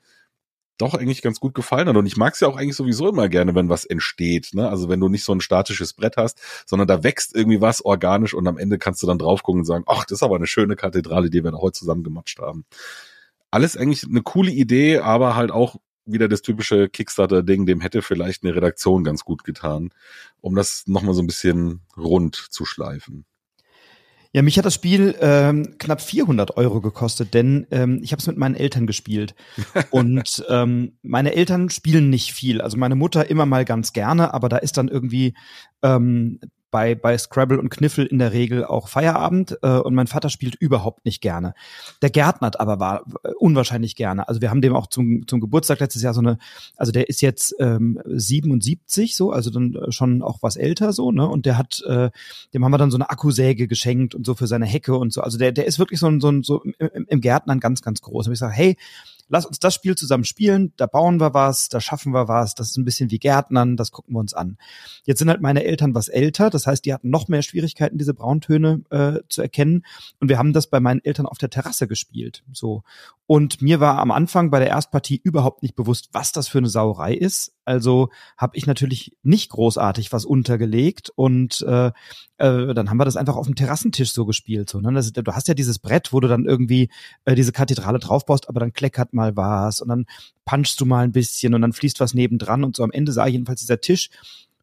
[0.78, 1.96] doch eigentlich ganz gut gefallen hat.
[1.96, 4.50] Und ich mag es ja auch eigentlich sowieso immer gerne, wenn was entsteht.
[4.54, 4.68] Ne?
[4.68, 8.34] Also wenn du nicht so ein statisches Brett hast, sondern da wächst irgendwie was organisch
[8.34, 10.46] und am Ende kannst du dann drauf gucken und sagen, ach, das ist aber eine
[10.46, 12.64] schöne Kathedrale, die wir da heute zusammen gematscht haben.
[13.50, 18.42] Alles eigentlich eine coole Idee, aber halt auch wieder das typische Kickstarter-Ding, dem hätte vielleicht
[18.42, 19.90] eine Redaktion ganz gut getan,
[20.40, 23.26] um das nochmal so ein bisschen rund zu schleifen.
[24.32, 28.26] Ja, mich hat das Spiel ähm, knapp 400 Euro gekostet, denn ähm, ich habe es
[28.26, 29.34] mit meinen Eltern gespielt.
[29.90, 32.60] Und ähm, meine Eltern spielen nicht viel.
[32.60, 35.34] Also meine Mutter immer mal ganz gerne, aber da ist dann irgendwie
[35.82, 36.40] ähm,
[36.70, 40.54] bei, bei Scrabble und Kniffel in der Regel auch Feierabend äh, und mein Vater spielt
[40.56, 41.54] überhaupt nicht gerne.
[42.02, 43.04] Der gärtnert aber war
[43.38, 44.28] unwahrscheinlich gerne.
[44.28, 46.38] Also wir haben dem auch zum, zum Geburtstag letztes Jahr so eine,
[46.76, 51.12] also der ist jetzt ähm, 77 so, also dann äh, schon auch was älter so,
[51.12, 51.26] ne?
[51.26, 52.10] Und der hat, äh,
[52.54, 55.22] dem haben wir dann so eine Akkusäge geschenkt und so für seine Hecke und so.
[55.22, 58.00] Also der, der ist wirklich so, ein so, ein so im, im Gärtnern ganz, ganz
[58.02, 58.26] groß.
[58.26, 58.76] Und ich sage, hey,
[59.28, 62.70] lass uns das Spiel zusammen spielen, da bauen wir was, da schaffen wir was, das
[62.70, 64.58] ist ein bisschen wie Gärtnern, das gucken wir uns an.
[65.04, 68.14] Jetzt sind halt meine Eltern was älter, das heißt, die hatten noch mehr Schwierigkeiten, diese
[68.14, 69.84] Brauntöne äh, zu erkennen.
[70.20, 72.42] Und wir haben das bei meinen Eltern auf der Terrasse gespielt.
[72.52, 72.82] So.
[73.30, 76.70] Und mir war am Anfang bei der Erstpartie überhaupt nicht bewusst, was das für eine
[76.70, 77.52] Sauerei ist.
[77.66, 78.08] Also
[78.38, 81.88] habe ich natürlich nicht großartig was untergelegt und äh,
[82.38, 84.70] äh, dann haben wir das einfach auf dem Terrassentisch so gespielt.
[84.70, 84.94] So, ne?
[84.94, 86.88] das, du hast ja dieses Brett, wo du dann irgendwie
[87.26, 90.06] äh, diese Kathedrale draufbaust, aber dann kleckert mal was und dann
[90.46, 93.26] punchst du mal ein bisschen und dann fließt was nebendran und so am Ende sah
[93.26, 94.08] jedenfalls dieser Tisch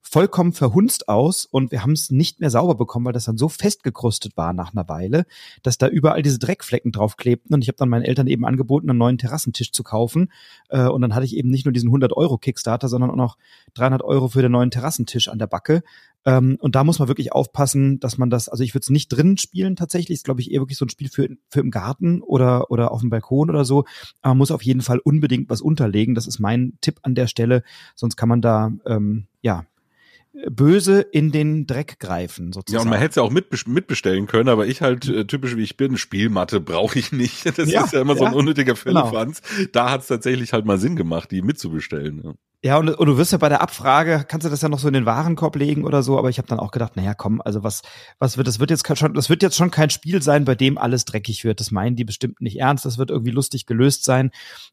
[0.07, 3.49] vollkommen verhunzt aus und wir haben es nicht mehr sauber bekommen, weil das dann so
[3.49, 5.25] festgekrustet war nach einer Weile,
[5.63, 8.89] dass da überall diese Dreckflecken drauf klebten und ich habe dann meinen Eltern eben angeboten,
[8.89, 10.31] einen neuen Terrassentisch zu kaufen.
[10.69, 13.37] Äh, und dann hatte ich eben nicht nur diesen 100 Euro Kickstarter, sondern auch noch
[13.73, 15.81] 300 Euro für den neuen Terrassentisch an der Backe.
[16.23, 19.09] Ähm, und da muss man wirklich aufpassen, dass man das, also ich würde es nicht
[19.09, 22.21] drinnen spielen tatsächlich, ist glaube ich eher wirklich so ein Spiel für, für im Garten
[22.21, 23.85] oder, oder auf dem Balkon oder so,
[24.21, 27.27] aber man muss auf jeden Fall unbedingt was unterlegen, das ist mein Tipp an der
[27.27, 27.63] Stelle,
[27.95, 29.65] sonst kann man da, ähm, ja,
[30.49, 32.79] böse in den Dreck greifen, sozusagen.
[32.79, 35.63] Ja, und man hätte es ja auch mitbestellen können, aber ich halt, äh, typisch wie
[35.63, 37.45] ich bin, Spielmatte brauche ich nicht.
[37.55, 39.41] Das ja, ist ja immer ja, so ein unnötiger Fällefanz.
[39.41, 39.69] Genau.
[39.71, 42.35] Da hat es tatsächlich halt mal Sinn gemacht, die mitzubestellen.
[42.65, 42.77] Ja.
[42.77, 44.95] Und, und du wirst ja bei der Abfrage, kannst du das ja noch so in
[44.95, 47.83] den Warenkorb legen oder so, aber ich habe dann auch gedacht, naja, komm, also was,
[48.17, 50.79] was wird, das wird jetzt schon, das wird jetzt schon kein Spiel sein, bei dem
[50.79, 51.59] alles dreckig wird.
[51.59, 54.31] Das meinen die bestimmt nicht ernst, das wird irgendwie lustig gelöst sein.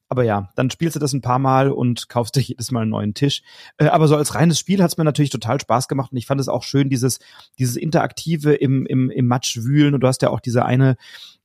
[0.09, 2.93] Aber ja, dann spielst du das ein paar Mal und kaufst dir jedes Mal einen
[2.93, 3.43] neuen Tisch.
[3.76, 6.40] Äh, aber so als reines Spiel hat's mir natürlich total Spaß gemacht und ich fand
[6.40, 7.18] es auch schön, dieses,
[7.59, 10.97] dieses Interaktive im, im, im Matsch wühlen und du hast ja auch diese eine,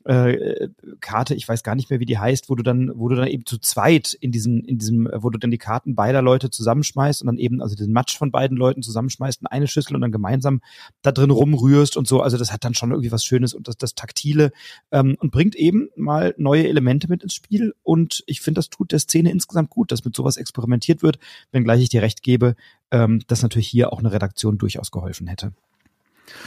[0.08, 0.70] äh,
[1.02, 3.28] Karte, ich weiß gar nicht mehr, wie die heißt, wo du dann, wo du dann
[3.28, 7.22] eben zu zweit in diesem, in diesem, wo du dann die Karten beider Leute zusammenschmeißt
[7.22, 10.14] und dann eben, also den Match von beiden Leuten zusammenschmeißt in eine Schüssel und dann
[10.14, 10.62] gemeinsam
[11.02, 12.22] da drin rumrührst und so.
[12.22, 14.54] Also das hat dann schon irgendwie was Schönes und das, das Taktile
[14.92, 17.76] ähm, und bringt eben mal neue Elemente mit ins Spiel.
[17.84, 21.20] Und ich finde, das tut der Szene insgesamt gut, dass mit sowas experimentiert wird,
[21.52, 22.56] wenngleich ich dir recht gebe,
[22.92, 25.52] ähm, dass natürlich hier auch eine Redaktion durchaus geholfen hätte.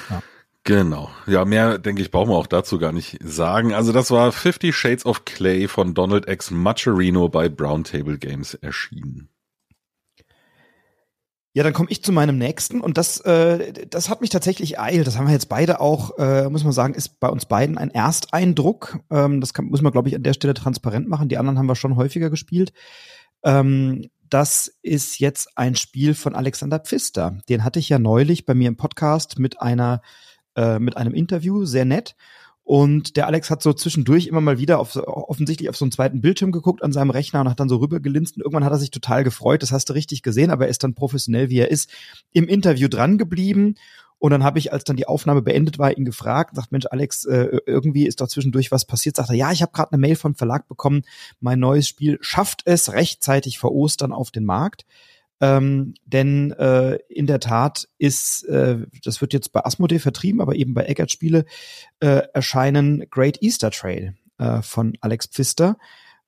[0.08, 0.22] Ja.
[0.64, 1.10] Genau.
[1.26, 3.72] Ja, mehr, denke ich, brauchen wir auch dazu gar nicht sagen.
[3.72, 6.50] Also das war Fifty Shades of Clay von Donald X.
[6.50, 9.30] Macerino bei Brown Table Games erschienen.
[11.52, 15.06] Ja, dann komme ich zu meinem nächsten und das, äh, das hat mich tatsächlich eilt.
[15.06, 17.90] Das haben wir jetzt beide auch, äh, muss man sagen, ist bei uns beiden ein
[17.90, 19.00] Ersteindruck.
[19.10, 21.28] Ähm, das kann, muss man, glaube ich, an der Stelle transparent machen.
[21.28, 22.72] Die anderen haben wir schon häufiger gespielt.
[23.42, 27.38] Ähm, das ist jetzt ein Spiel von Alexander Pfister.
[27.48, 30.02] Den hatte ich ja neulich bei mir im Podcast mit einer
[30.56, 32.14] äh, mit einem Interview, sehr nett.
[32.70, 36.20] Und der Alex hat so zwischendurch immer mal wieder auf, offensichtlich auf so einen zweiten
[36.20, 38.92] Bildschirm geguckt an seinem Rechner und hat dann so rübergelinst und irgendwann hat er sich
[38.92, 41.90] total gefreut, das hast du richtig gesehen, aber er ist dann professionell, wie er ist,
[42.32, 43.74] im Interview dran geblieben.
[44.20, 47.24] Und dann habe ich, als dann die Aufnahme beendet war, ihn gefragt, sagt, Mensch, Alex,
[47.24, 49.16] äh, irgendwie ist doch zwischendurch was passiert.
[49.16, 51.02] Sagt er, ja, ich habe gerade eine Mail vom Verlag bekommen,
[51.40, 54.84] mein neues Spiel schafft es rechtzeitig vor Ostern auf den Markt.
[55.40, 60.54] Ähm, denn äh, in der Tat ist, äh, das wird jetzt bei Asmodee vertrieben, aber
[60.54, 61.46] eben bei Eggert Spiele
[62.00, 65.78] äh, erscheinen Great Easter Trail äh, von Alex Pfister,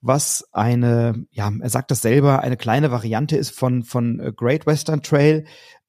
[0.01, 4.67] was eine, ja, er sagt das selber, eine kleine Variante ist von, von äh, Great
[4.67, 5.45] Western Trail,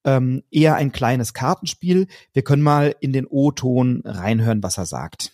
[0.06, 2.08] ähm, eher ein kleines Kartenspiel.
[2.34, 5.32] Wir können mal in den O-Ton reinhören, was er sagt.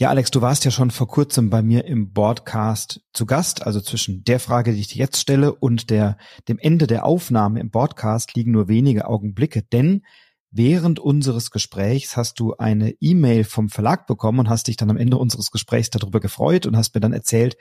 [0.00, 3.66] Ja, Alex, du warst ja schon vor kurzem bei mir im Broadcast zu Gast.
[3.66, 7.58] Also zwischen der Frage, die ich dir jetzt stelle und der, dem Ende der Aufnahme
[7.58, 10.04] im Broadcast liegen nur wenige Augenblicke, denn
[10.52, 14.98] während unseres Gesprächs hast du eine E-Mail vom Verlag bekommen und hast dich dann am
[14.98, 17.56] Ende unseres Gesprächs darüber gefreut und hast mir dann erzählt,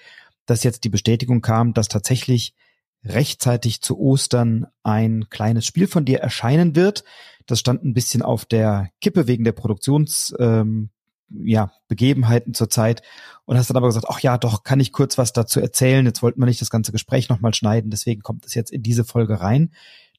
[0.46, 2.54] dass jetzt die Bestätigung kam, dass tatsächlich
[3.04, 7.04] rechtzeitig zu Ostern ein kleines Spiel von dir erscheinen wird.
[7.48, 10.92] Das stand ein bisschen auf der Kippe wegen der Produktions, ähm,
[11.30, 13.02] ja, Begebenheiten zur Zeit
[13.46, 16.06] und hast dann aber gesagt, ach ja, doch, kann ich kurz was dazu erzählen.
[16.06, 19.04] Jetzt wollten wir nicht das ganze Gespräch nochmal schneiden, deswegen kommt es jetzt in diese
[19.04, 19.72] Folge rein.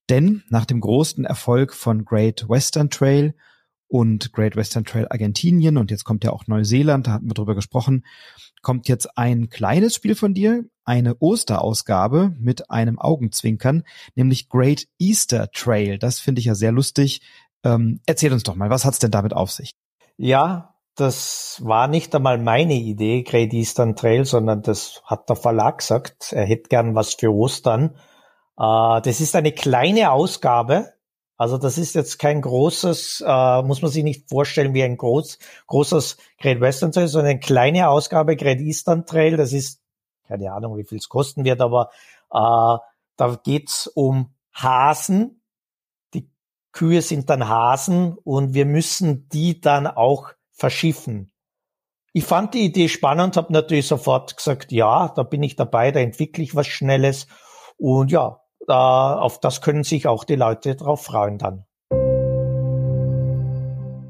[0.09, 3.35] Denn nach dem großen Erfolg von Great Western Trail
[3.89, 7.55] und Great Western Trail Argentinien und jetzt kommt ja auch Neuseeland, da hatten wir drüber
[7.55, 8.05] gesprochen,
[8.63, 13.85] kommt jetzt ein kleines Spiel von dir, eine Osterausgabe mit einem Augenzwinkern,
[14.15, 15.99] nämlich Great Easter Trail.
[15.99, 17.23] Das finde ich ja sehr lustig.
[17.65, 19.75] Ähm, erzähl uns doch mal, was hat's denn damit auf sich?
[20.17, 25.79] Ja, das war nicht einmal meine Idee, Great Eastern Trail, sondern das hat der Verlag
[25.79, 26.33] gesagt.
[26.33, 27.95] Er hätte gern was für Ostern.
[28.59, 30.93] Äh, das ist eine kleine Ausgabe.
[31.37, 35.39] Also das ist jetzt kein großes, äh, muss man sich nicht vorstellen wie ein groß,
[35.69, 39.37] großes Great Western Trail, sondern eine kleine Ausgabe Great Eastern Trail.
[39.37, 39.81] Das ist,
[40.27, 41.91] keine Ahnung, wie viel es kosten wird, aber
[42.33, 42.79] äh,
[43.17, 45.43] da geht's um Hasen.
[46.13, 46.29] Die
[46.73, 51.31] Kühe sind dann Hasen und wir müssen die dann auch verschiffen.
[52.13, 56.01] Ich fand die Idee spannend, habe natürlich sofort gesagt, ja, da bin ich dabei, da
[56.01, 57.29] entwickle ich was Schnelles.
[57.77, 61.65] Und ja, da, auf das können sich auch die Leute drauf freuen dann.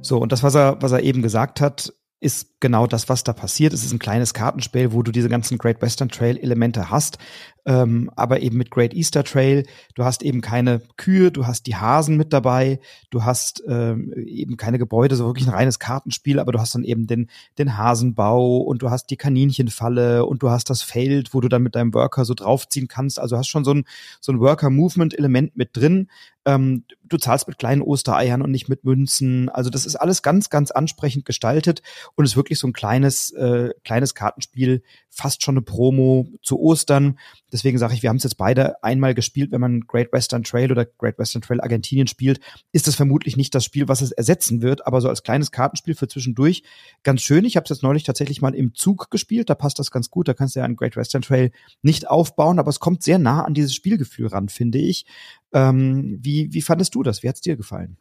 [0.01, 3.33] So, und das, was er, was er eben gesagt hat, ist genau das, was da
[3.33, 3.73] passiert.
[3.73, 7.19] Es ist ein kleines Kartenspiel, wo du diese ganzen Great Western Trail Elemente hast,
[7.67, 9.65] ähm, aber eben mit Great Easter Trail.
[9.95, 12.81] Du hast eben keine Kühe, du hast die Hasen mit dabei,
[13.11, 16.85] du hast ähm, eben keine Gebäude, so wirklich ein reines Kartenspiel, aber du hast dann
[16.85, 17.29] eben den,
[17.59, 21.63] den Hasenbau und du hast die Kaninchenfalle und du hast das Feld, wo du dann
[21.63, 23.19] mit deinem Worker so draufziehen kannst.
[23.21, 23.85] Also hast schon so ein,
[24.21, 26.09] so ein Worker-Movement-Element mit drin.
[26.45, 29.49] Ähm, du zahlst mit kleinen Ostereiern und nicht mit Münzen.
[29.49, 31.83] Also das ist alles ganz, ganz ansprechend gestaltet
[32.15, 37.19] und ist wirklich so ein kleines, äh, kleines Kartenspiel, fast schon eine Promo zu Ostern.
[37.53, 39.53] Deswegen sage ich, wir haben es jetzt beide einmal gespielt.
[39.53, 42.41] Wenn man Great Western Trail oder Great Western Trail Argentinien spielt,
[42.73, 45.95] ist das vermutlich nicht das Spiel, was es ersetzen wird, aber so als kleines Kartenspiel
[45.95, 46.63] für zwischendurch
[47.03, 47.45] ganz schön.
[47.45, 50.29] Ich habe es jetzt neulich tatsächlich mal im Zug gespielt, da passt das ganz gut.
[50.29, 51.51] Da kannst du ja an Great Western Trail
[51.83, 55.07] nicht aufbauen, aber es kommt sehr nah an dieses Spielgefühl ran, finde ich.
[55.53, 57.23] Ähm, wie, wie fandest du das?
[57.23, 57.97] Wie hat's dir gefallen?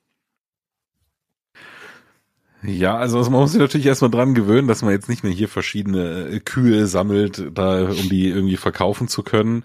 [2.63, 5.47] Ja, also man muss sich natürlich erstmal dran gewöhnen, dass man jetzt nicht mehr hier
[5.47, 9.63] verschiedene äh, Kühe sammelt, da um die irgendwie verkaufen zu können.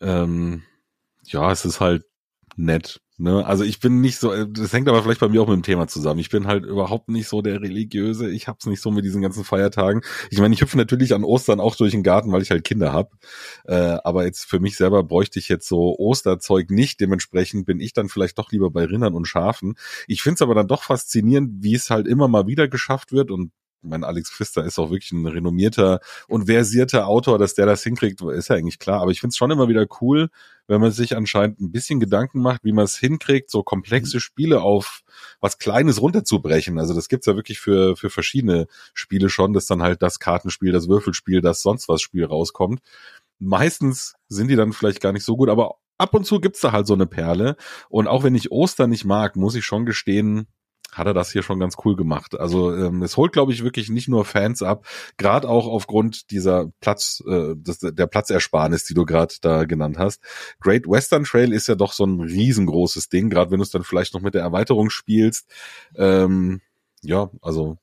[0.00, 0.62] Ähm,
[1.24, 2.04] ja, es ist halt
[2.56, 3.00] nett.
[3.22, 3.46] Ne?
[3.46, 5.86] Also ich bin nicht so, das hängt aber vielleicht bei mir auch mit dem Thema
[5.86, 6.18] zusammen.
[6.18, 8.28] Ich bin halt überhaupt nicht so der Religiöse.
[8.28, 10.02] Ich hab's nicht so mit diesen ganzen Feiertagen.
[10.30, 12.92] Ich meine, ich hüpfe natürlich an Ostern auch durch den Garten, weil ich halt Kinder
[12.92, 13.12] hab.
[13.62, 16.98] Äh, aber jetzt für mich selber bräuchte ich jetzt so Osterzeug nicht.
[16.98, 19.76] Dementsprechend bin ich dann vielleicht doch lieber bei Rindern und Schafen.
[20.08, 23.52] Ich find's aber dann doch faszinierend, wie es halt immer mal wieder geschafft wird und
[23.82, 28.22] mein Alex Pfister ist auch wirklich ein renommierter und versierter Autor, dass der das hinkriegt,
[28.22, 29.00] ist ja eigentlich klar.
[29.00, 30.28] Aber ich finde es schon immer wieder cool,
[30.68, 34.20] wenn man sich anscheinend ein bisschen Gedanken macht, wie man es hinkriegt, so komplexe mhm.
[34.20, 35.02] Spiele auf
[35.40, 36.78] was Kleines runterzubrechen.
[36.78, 40.72] Also das gibt's ja wirklich für, für verschiedene Spiele schon, dass dann halt das Kartenspiel,
[40.72, 42.80] das Würfelspiel, das sonst was Spiel rauskommt.
[43.38, 46.72] Meistens sind die dann vielleicht gar nicht so gut, aber ab und zu gibt's da
[46.72, 47.56] halt so eine Perle.
[47.88, 50.46] Und auch wenn ich Ostern nicht mag, muss ich schon gestehen,
[50.92, 52.38] hat er das hier schon ganz cool gemacht.
[52.38, 54.86] Also ähm, es holt, glaube ich, wirklich nicht nur Fans ab,
[55.16, 60.22] gerade auch aufgrund dieser Platz, äh, des, der Platzersparnis, die du gerade da genannt hast.
[60.60, 63.84] Great Western Trail ist ja doch so ein riesengroßes Ding, gerade wenn du es dann
[63.84, 65.50] vielleicht noch mit der Erweiterung spielst.
[65.96, 66.60] Ähm,
[67.02, 67.78] ja, also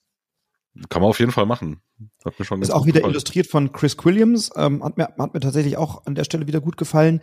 [0.90, 1.82] kann man auf jeden Fall machen.
[2.24, 3.12] Hat mir schon ist auch wieder gefallen.
[3.14, 4.52] illustriert von Chris Williams.
[4.56, 7.22] Ähm, hat, mir, hat mir tatsächlich auch an der Stelle wieder gut gefallen.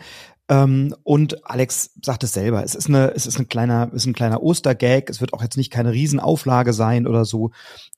[0.49, 2.63] Ähm, und Alex sagt es selber.
[2.63, 5.11] Es ist eine, es ist ein kleiner, ist ein kleiner Ostergag.
[5.11, 7.51] Es wird auch jetzt nicht keine Riesenauflage sein oder so.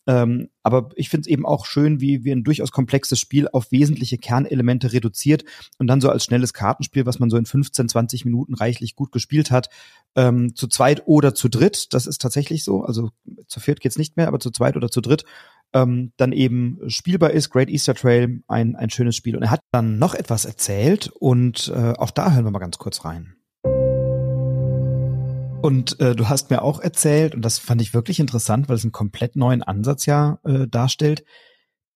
[0.07, 3.71] Ähm, aber ich finde es eben auch schön, wie, wie ein durchaus komplexes Spiel auf
[3.71, 5.45] wesentliche Kernelemente reduziert
[5.79, 9.13] und dann so als schnelles Kartenspiel, was man so in 15, 20 Minuten reichlich gut
[9.13, 9.69] gespielt hat,
[10.17, 11.93] ähm, zu zweit oder zu dritt.
[11.93, 12.83] Das ist tatsächlich so.
[12.83, 13.11] Also
[13.47, 15.25] zu viert geht's nicht mehr, aber zu zweit oder zu dritt
[15.73, 17.51] ähm, dann eben spielbar ist.
[17.51, 19.37] Great Easter Trail, ein, ein schönes Spiel.
[19.37, 22.79] Und er hat dann noch etwas erzählt und äh, auch da hören wir mal ganz
[22.79, 23.35] kurz rein.
[25.61, 28.85] Und äh, du hast mir auch erzählt, und das fand ich wirklich interessant, weil es
[28.85, 31.25] einen komplett neuen Ansatz ja äh, darstellt,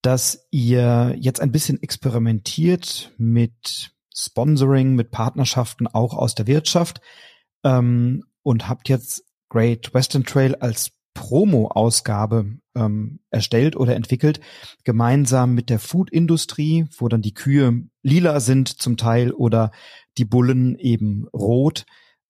[0.03, 7.01] dass ihr jetzt ein bisschen experimentiert mit Sponsoring, mit Partnerschaften auch aus der Wirtschaft
[7.63, 14.41] ähm, und habt jetzt Great Western Trail als Promo-Ausgabe ähm, erstellt oder entwickelt,
[14.85, 19.71] gemeinsam mit der Food-Industrie, wo dann die Kühe lila sind zum Teil oder
[20.19, 21.85] die Bullen eben rot,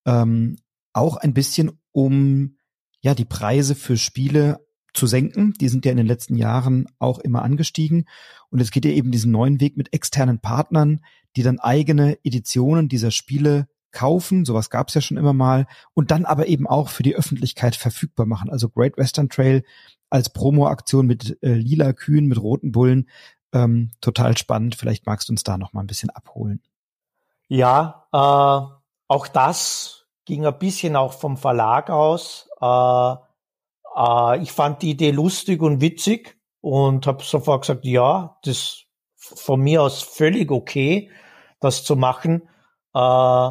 [0.07, 0.57] ähm,
[0.93, 2.57] auch ein bisschen um
[3.01, 4.65] ja die Preise für Spiele
[4.95, 5.55] zu senken.
[5.61, 8.07] Die sind ja in den letzten Jahren auch immer angestiegen.
[8.51, 11.01] Und es geht ja eben diesen neuen Weg mit externen Partnern,
[11.37, 16.11] die dann eigene Editionen dieser Spiele kaufen, sowas gab es ja schon immer mal, und
[16.11, 18.51] dann aber eben auch für die Öffentlichkeit verfügbar machen.
[18.51, 19.65] Also Great Western Trail
[20.11, 23.09] als Promo-Aktion mit äh, lila Kühen, mit roten Bullen,
[23.53, 24.75] ähm, total spannend.
[24.75, 26.63] Vielleicht magst du uns da noch mal ein bisschen abholen.
[27.49, 32.49] Ja, äh, auch das ging ein bisschen auch vom Verlag aus.
[32.61, 33.15] Äh,
[33.97, 38.85] äh, ich fand die Idee lustig und witzig und habe sofort gesagt, ja, das
[39.17, 41.11] von mir aus völlig okay,
[41.61, 42.49] das zu machen.
[42.95, 43.51] Äh,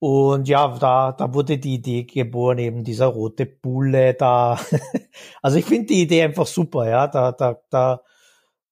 [0.00, 4.58] und ja, da, da wurde die Idee geboren, eben dieser rote Bulle da.
[5.42, 7.06] also ich finde die Idee einfach super, ja.
[7.06, 8.00] Da, da, da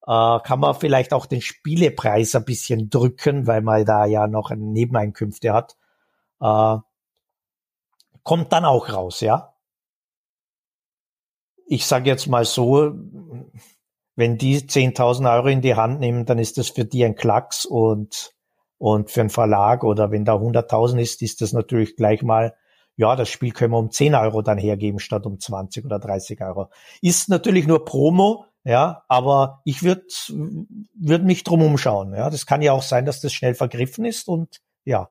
[0.07, 4.49] äh, kann man vielleicht auch den Spielepreis ein bisschen drücken, weil man da ja noch
[4.49, 5.77] Nebeneinkünfte hat.
[6.41, 6.77] Äh,
[8.23, 9.53] kommt dann auch raus, ja.
[11.67, 12.91] Ich sage jetzt mal so,
[14.15, 17.65] wenn die 10.000 Euro in die Hand nehmen, dann ist das für die ein Klacks
[17.65, 18.33] und
[18.79, 22.55] und für einen Verlag oder wenn da 100.000 ist, ist das natürlich gleich mal,
[22.95, 26.41] ja, das Spiel können wir um 10 Euro dann hergeben statt um 20 oder 30
[26.41, 26.69] Euro.
[27.01, 30.03] Ist natürlich nur Promo, ja, aber ich würde
[30.95, 32.13] würd mich drum umschauen.
[32.13, 35.09] Ja, das kann ja auch sein, dass das schnell vergriffen ist und ja.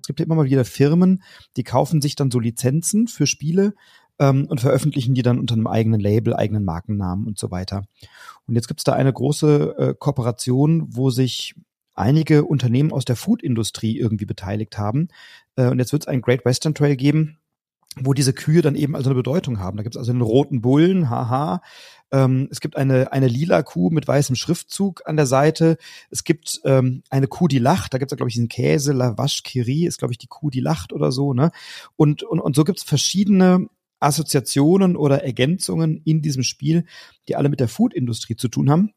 [0.00, 1.22] Es gibt immer mal wieder Firmen,
[1.58, 3.74] die kaufen sich dann so Lizenzen für Spiele
[4.18, 7.84] ähm, und veröffentlichen die dann unter einem eigenen Label, eigenen Markennamen und so weiter.
[8.46, 11.54] Und jetzt gibt es da eine große äh, Kooperation, wo sich
[11.94, 15.08] einige Unternehmen aus der Food-Industrie irgendwie beteiligt haben.
[15.56, 17.38] Äh, und jetzt wird es einen Great Western Trail geben,
[17.96, 19.76] wo diese Kühe dann eben also eine Bedeutung haben.
[19.76, 21.60] Da gibt es also einen roten Bullen, haha.
[22.10, 25.76] Ähm, es gibt eine, eine lila Kuh mit weißem Schriftzug an der Seite.
[26.10, 27.92] Es gibt ähm, eine Kuh, die lacht.
[27.92, 30.50] Da gibt es, glaube ich, diesen Käse, La Vache Kiri, ist, glaube ich, die Kuh,
[30.50, 31.34] die lacht oder so.
[31.34, 31.50] Ne?
[31.96, 33.68] Und, und, und so gibt es verschiedene
[34.00, 36.84] Assoziationen oder Ergänzungen in diesem Spiel,
[37.28, 38.92] die alle mit der Food-Industrie zu tun haben.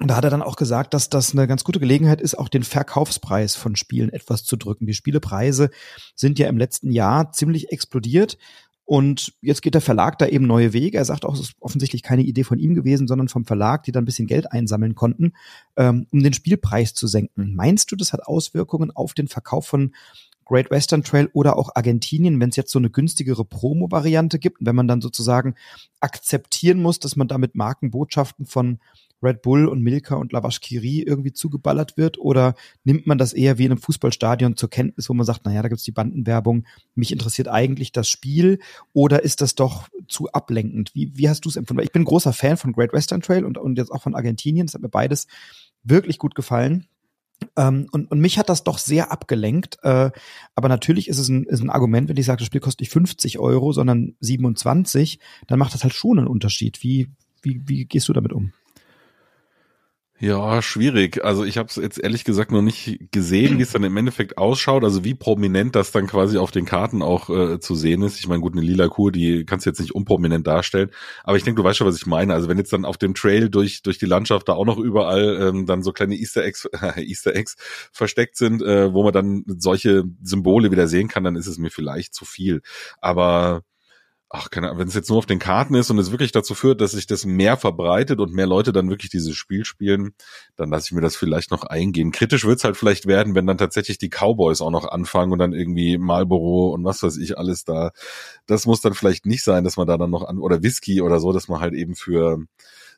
[0.00, 2.48] Und da hat er dann auch gesagt, dass das eine ganz gute Gelegenheit ist, auch
[2.48, 4.86] den Verkaufspreis von Spielen etwas zu drücken.
[4.86, 5.70] Die Spielepreise
[6.14, 8.38] sind ja im letzten Jahr ziemlich explodiert.
[8.84, 10.98] Und jetzt geht der Verlag da eben neue Wege.
[10.98, 13.92] Er sagt auch, es ist offensichtlich keine Idee von ihm gewesen, sondern vom Verlag, die
[13.92, 15.34] da ein bisschen Geld einsammeln konnten,
[15.76, 17.54] ähm, um den Spielpreis zu senken.
[17.54, 19.94] Meinst du, das hat Auswirkungen auf den Verkauf von
[20.44, 24.76] Great Western Trail oder auch Argentinien, wenn es jetzt so eine günstigere Promo-Variante gibt wenn
[24.76, 25.54] man dann sozusagen
[26.00, 28.78] akzeptieren muss, dass man damit Markenbotschaften von
[29.22, 32.18] Red Bull und Milka und Lavashkiri irgendwie zugeballert wird?
[32.18, 35.62] Oder nimmt man das eher wie in einem Fußballstadion zur Kenntnis, wo man sagt, naja,
[35.62, 38.58] da gibt's die Bandenwerbung, mich interessiert eigentlich das Spiel?
[38.92, 40.90] Oder ist das doch zu ablenkend?
[40.94, 41.84] Wie, wie hast du es empfunden?
[41.84, 44.66] Ich bin großer Fan von Great Western Trail und, und jetzt auch von Argentinien.
[44.66, 45.28] Das hat mir beides
[45.84, 46.86] wirklich gut gefallen.
[47.56, 49.78] Ähm, und, und mich hat das doch sehr abgelenkt.
[49.82, 50.10] Äh,
[50.54, 52.92] aber natürlich ist es ein, ist ein Argument, wenn ich sage, das Spiel kostet nicht
[52.92, 56.82] 50 Euro, sondern 27, dann macht das halt schon einen Unterschied.
[56.82, 57.08] Wie,
[57.42, 58.52] wie, wie gehst du damit um?
[60.24, 61.24] Ja, schwierig.
[61.24, 64.38] Also ich habe es jetzt ehrlich gesagt noch nicht gesehen, wie es dann im Endeffekt
[64.38, 64.84] ausschaut.
[64.84, 68.20] Also wie prominent das dann quasi auf den Karten auch äh, zu sehen ist.
[68.20, 70.90] Ich meine, gut, eine lila Kuh, die kannst du jetzt nicht unprominent darstellen.
[71.24, 72.34] Aber ich denke, du weißt schon, was ich meine.
[72.34, 75.38] Also wenn jetzt dann auf dem Trail durch durch die Landschaft da auch noch überall
[75.42, 76.68] ähm, dann so kleine Easter Eggs,
[76.98, 77.56] Easter Eggs
[77.90, 81.70] versteckt sind, äh, wo man dann solche Symbole wieder sehen kann, dann ist es mir
[81.70, 82.62] vielleicht zu viel.
[83.00, 83.64] Aber
[84.32, 86.54] ach, keine Ahnung, wenn es jetzt nur auf den Karten ist und es wirklich dazu
[86.54, 90.14] führt, dass sich das mehr verbreitet und mehr Leute dann wirklich dieses Spiel spielen,
[90.56, 92.12] dann lasse ich mir das vielleicht noch eingehen.
[92.12, 95.52] Kritisch wird's halt vielleicht werden, wenn dann tatsächlich die Cowboys auch noch anfangen und dann
[95.52, 97.90] irgendwie Marlboro und was weiß ich alles da.
[98.46, 101.20] Das muss dann vielleicht nicht sein, dass man da dann noch an, oder Whisky oder
[101.20, 102.38] so, dass man halt eben für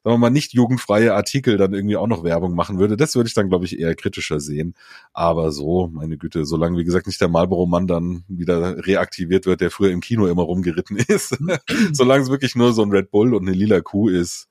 [0.04, 2.98] sagen wir mal, nicht jugendfreie Artikel dann irgendwie auch noch Werbung machen würde.
[2.98, 4.74] Das würde ich dann, glaube ich, eher kritischer sehen.
[5.14, 9.70] Aber so, meine Güte, solange, wie gesagt, nicht der Marlboro-Mann dann wieder reaktiviert wird, der
[9.70, 11.38] früher im Kino immer rumgeritten ist,
[11.92, 14.48] solange es wirklich nur so ein Red Bull und eine lila Kuh ist,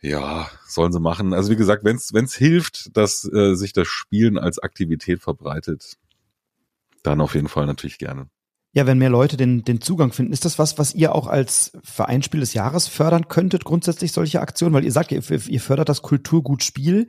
[0.00, 1.32] ja, sollen sie machen.
[1.32, 5.98] Also wie gesagt, wenn es hilft, dass äh, sich das Spielen als Aktivität verbreitet,
[7.04, 8.28] dann auf jeden Fall natürlich gerne.
[8.74, 11.72] Ja, wenn mehr Leute den, den Zugang finden, ist das was, was ihr auch als
[11.82, 14.74] Vereinsspiel des Jahres fördern könntet, grundsätzlich solche Aktionen?
[14.74, 17.08] Weil ihr sagt, ihr, ihr fördert das Kulturgutspiel.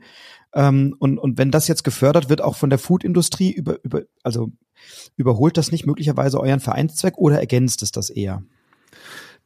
[0.54, 4.52] Ähm, und, und wenn das jetzt gefördert wird, auch von der Foodindustrie, über, über, also
[5.16, 8.42] überholt das nicht möglicherweise euren Vereinszweck oder ergänzt es das eher?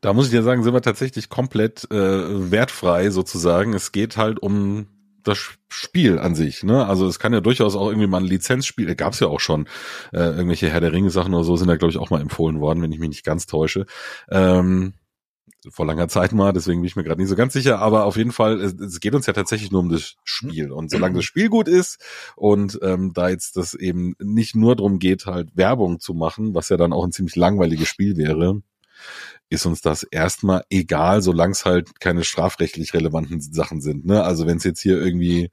[0.00, 3.74] Da muss ich dir sagen, sind wir tatsächlich komplett äh, wertfrei sozusagen.
[3.74, 4.86] Es geht halt um
[5.28, 6.62] das Spiel an sich.
[6.62, 6.86] Ne?
[6.86, 9.68] Also es kann ja durchaus auch irgendwie mal ein Lizenzspiel, gab es ja auch schon,
[10.12, 12.60] äh, irgendwelche Herr der Ringe Sachen oder so sind da glaube ich auch mal empfohlen
[12.60, 13.86] worden, wenn ich mich nicht ganz täusche.
[14.30, 14.94] Ähm,
[15.70, 18.16] vor langer Zeit mal, deswegen bin ich mir gerade nicht so ganz sicher, aber auf
[18.16, 20.70] jeden Fall, es, es, geht uns ja tatsächlich nur um das Spiel.
[20.70, 22.00] Und solange das Spiel gut ist
[22.36, 26.68] und ähm, da jetzt das eben nicht nur darum geht, halt Werbung zu machen, was
[26.68, 28.62] ja dann auch ein ziemlich langweiliges Spiel wäre,
[29.50, 34.04] ist uns das erstmal egal, solange es halt keine strafrechtlich relevanten Sachen sind.
[34.04, 34.22] Ne?
[34.22, 35.50] Also wenn es jetzt hier irgendwie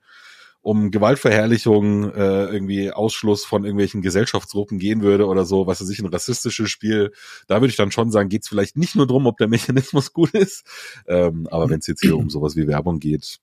[0.66, 6.00] um Gewaltverherrlichung, äh, irgendwie Ausschluss von irgendwelchen Gesellschaftsgruppen gehen würde oder so, was weiß ich,
[6.00, 7.12] ein rassistisches Spiel,
[7.48, 10.12] da würde ich dann schon sagen, geht es vielleicht nicht nur drum, ob der Mechanismus
[10.14, 10.66] gut ist,
[11.08, 13.38] ähm, aber wenn es jetzt hier um sowas wie Werbung geht,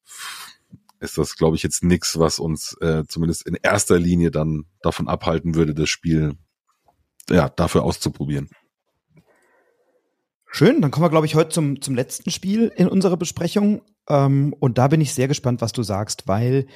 [0.98, 5.07] ist das, glaube ich, jetzt nichts, was uns äh, zumindest in erster Linie dann davon
[5.07, 6.32] abhalten würde, das Spiel
[7.30, 8.50] ja dafür auszuprobieren.
[10.55, 13.80] Schön, dann kommen wir, glaube ich, heute zum, zum letzten Spiel in unserer Besprechung.
[14.07, 16.66] Ähm, und da bin ich sehr gespannt, was du sagst, weil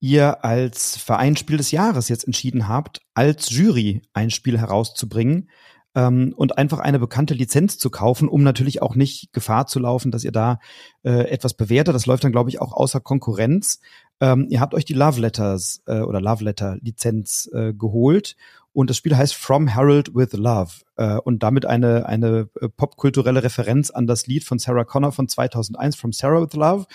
[0.00, 5.48] ihr als Vereinsspiel des Jahres jetzt entschieden habt, als Jury ein Spiel herauszubringen
[5.94, 10.10] ähm, und einfach eine bekannte Lizenz zu kaufen, um natürlich auch nicht Gefahr zu laufen,
[10.10, 10.60] dass ihr da
[11.02, 11.94] äh, etwas bewertet.
[11.94, 13.80] Das läuft dann, glaube ich, auch außer Konkurrenz.
[14.20, 18.36] Ähm, ihr habt euch die Love Letters äh, oder Love Letter Lizenz äh, geholt
[18.72, 23.42] und das Spiel heißt From Harold with Love äh, und damit eine, eine äh, popkulturelle
[23.42, 26.86] Referenz an das Lied von Sarah Connor von 2001, From Sarah with Love.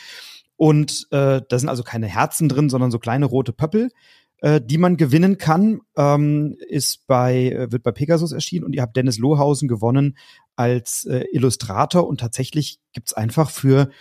[0.56, 3.92] Und äh, da sind also keine Herzen drin, sondern so kleine rote Pöppel,
[4.40, 5.82] äh, die man gewinnen kann.
[5.96, 10.18] Ähm, ist bei, äh, wird bei Pegasus erschienen und ihr habt Dennis Lohausen gewonnen
[10.56, 13.92] als äh, Illustrator und tatsächlich gibt's einfach für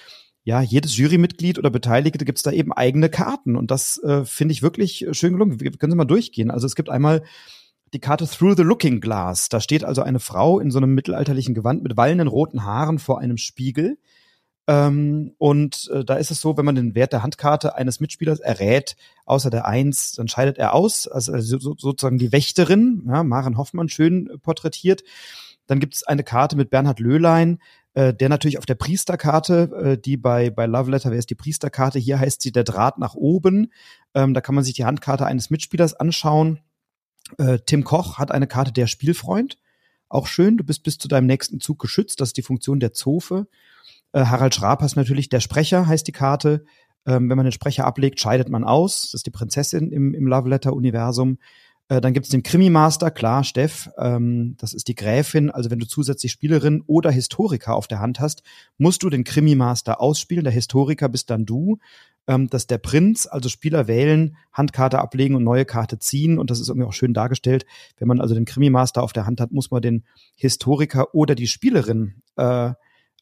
[0.44, 3.56] ja, jedes Jurymitglied oder Beteiligte gibt's da eben eigene Karten.
[3.56, 5.60] Und das äh, finde ich wirklich schön gelungen.
[5.60, 6.52] Wir können Sie mal durchgehen.
[6.52, 7.24] Also es gibt einmal
[7.96, 9.48] die Karte Through the Looking Glass.
[9.48, 13.20] Da steht also eine Frau in so einem mittelalterlichen Gewand mit wallenden roten Haaren vor
[13.20, 13.96] einem Spiegel.
[14.66, 18.40] Ähm, und äh, da ist es so, wenn man den Wert der Handkarte eines Mitspielers
[18.40, 21.08] errät, außer der Eins, dann scheidet er aus.
[21.08, 25.02] Also, also so, sozusagen die Wächterin, ja, Maren Hoffmann schön porträtiert.
[25.66, 27.60] Dann gibt es eine Karte mit Bernhard Löhlein,
[27.94, 31.34] äh, der natürlich auf der Priesterkarte, äh, die bei, bei Love Letter, wer ist die
[31.34, 31.98] Priesterkarte?
[31.98, 33.72] Hier heißt sie der Draht nach oben.
[34.12, 36.60] Ähm, da kann man sich die Handkarte eines Mitspielers anschauen.
[37.38, 39.58] Äh, Tim Koch hat eine Karte der Spielfreund.
[40.08, 42.20] Auch schön, du bist bis zu deinem nächsten Zug geschützt.
[42.20, 43.46] Das ist die Funktion der Zofe.
[44.12, 46.64] Äh, Harald Schrapers natürlich der Sprecher, heißt die Karte.
[47.06, 49.02] Ähm, wenn man den Sprecher ablegt, scheidet man aus.
[49.02, 51.38] Das ist die Prinzessin im, im Love Letter-Universum.
[51.88, 55.50] Äh, dann gibt's den Krimi-Master, klar, Steff, ähm, das ist die Gräfin.
[55.50, 58.42] Also wenn du zusätzlich Spielerin oder Historiker auf der Hand hast,
[58.76, 60.44] musst du den Krimi-Master ausspielen.
[60.44, 61.78] Der Historiker bist dann du
[62.26, 66.38] ähm, dass der Prinz, also Spieler wählen, Handkarte ablegen und neue Karte ziehen.
[66.38, 67.66] Und das ist irgendwie auch schön dargestellt.
[67.98, 70.04] Wenn man also den Krimi-Master auf der Hand hat, muss man den
[70.36, 72.72] Historiker oder die Spielerin äh,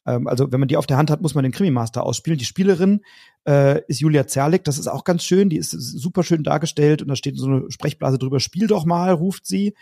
[0.05, 2.37] ähm, also wenn man die auf der Hand hat, muss man den Krimi-Master ausspielen.
[2.37, 3.01] Die Spielerin
[3.47, 7.07] äh, ist Julia Zerlik, das ist auch ganz schön, die ist super schön dargestellt und
[7.07, 9.73] da steht so eine Sprechblase drüber, spiel doch mal, ruft sie.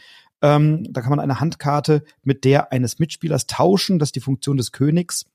[0.41, 4.57] Ähm, da kann man eine Handkarte mit der eines Mitspielers tauschen, das ist die Funktion
[4.57, 5.25] des Königs.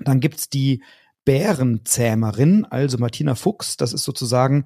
[0.00, 0.82] Dann gibt's die
[1.28, 3.76] Bärenzähmerin, also Martina Fuchs.
[3.76, 4.64] Das ist sozusagen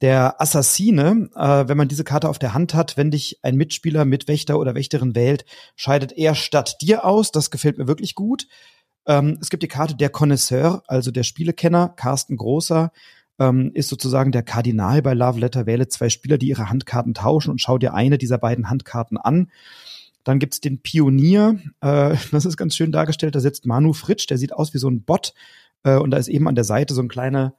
[0.00, 1.30] der Assassine.
[1.36, 4.74] Äh, wenn man diese Karte auf der Hand hat, wenn dich ein Mitspieler, Mitwächter oder
[4.74, 5.44] Wächterin wählt,
[5.76, 7.30] scheidet er statt dir aus.
[7.30, 8.48] Das gefällt mir wirklich gut.
[9.06, 12.90] Ähm, es gibt die Karte der Connoisseur, also der Spielekenner, Carsten Großer.
[13.38, 15.66] Ähm, ist sozusagen der Kardinal bei Love Letter.
[15.66, 19.52] Wähle zwei Spieler, die ihre Handkarten tauschen und schau dir eine dieser beiden Handkarten an.
[20.24, 24.38] Dann gibt's den Pionier, äh, das ist ganz schön dargestellt, da sitzt Manu Fritsch, der
[24.38, 25.32] sieht aus wie so ein Bot,
[25.84, 27.54] äh, und da ist eben an der Seite so ein kleiner,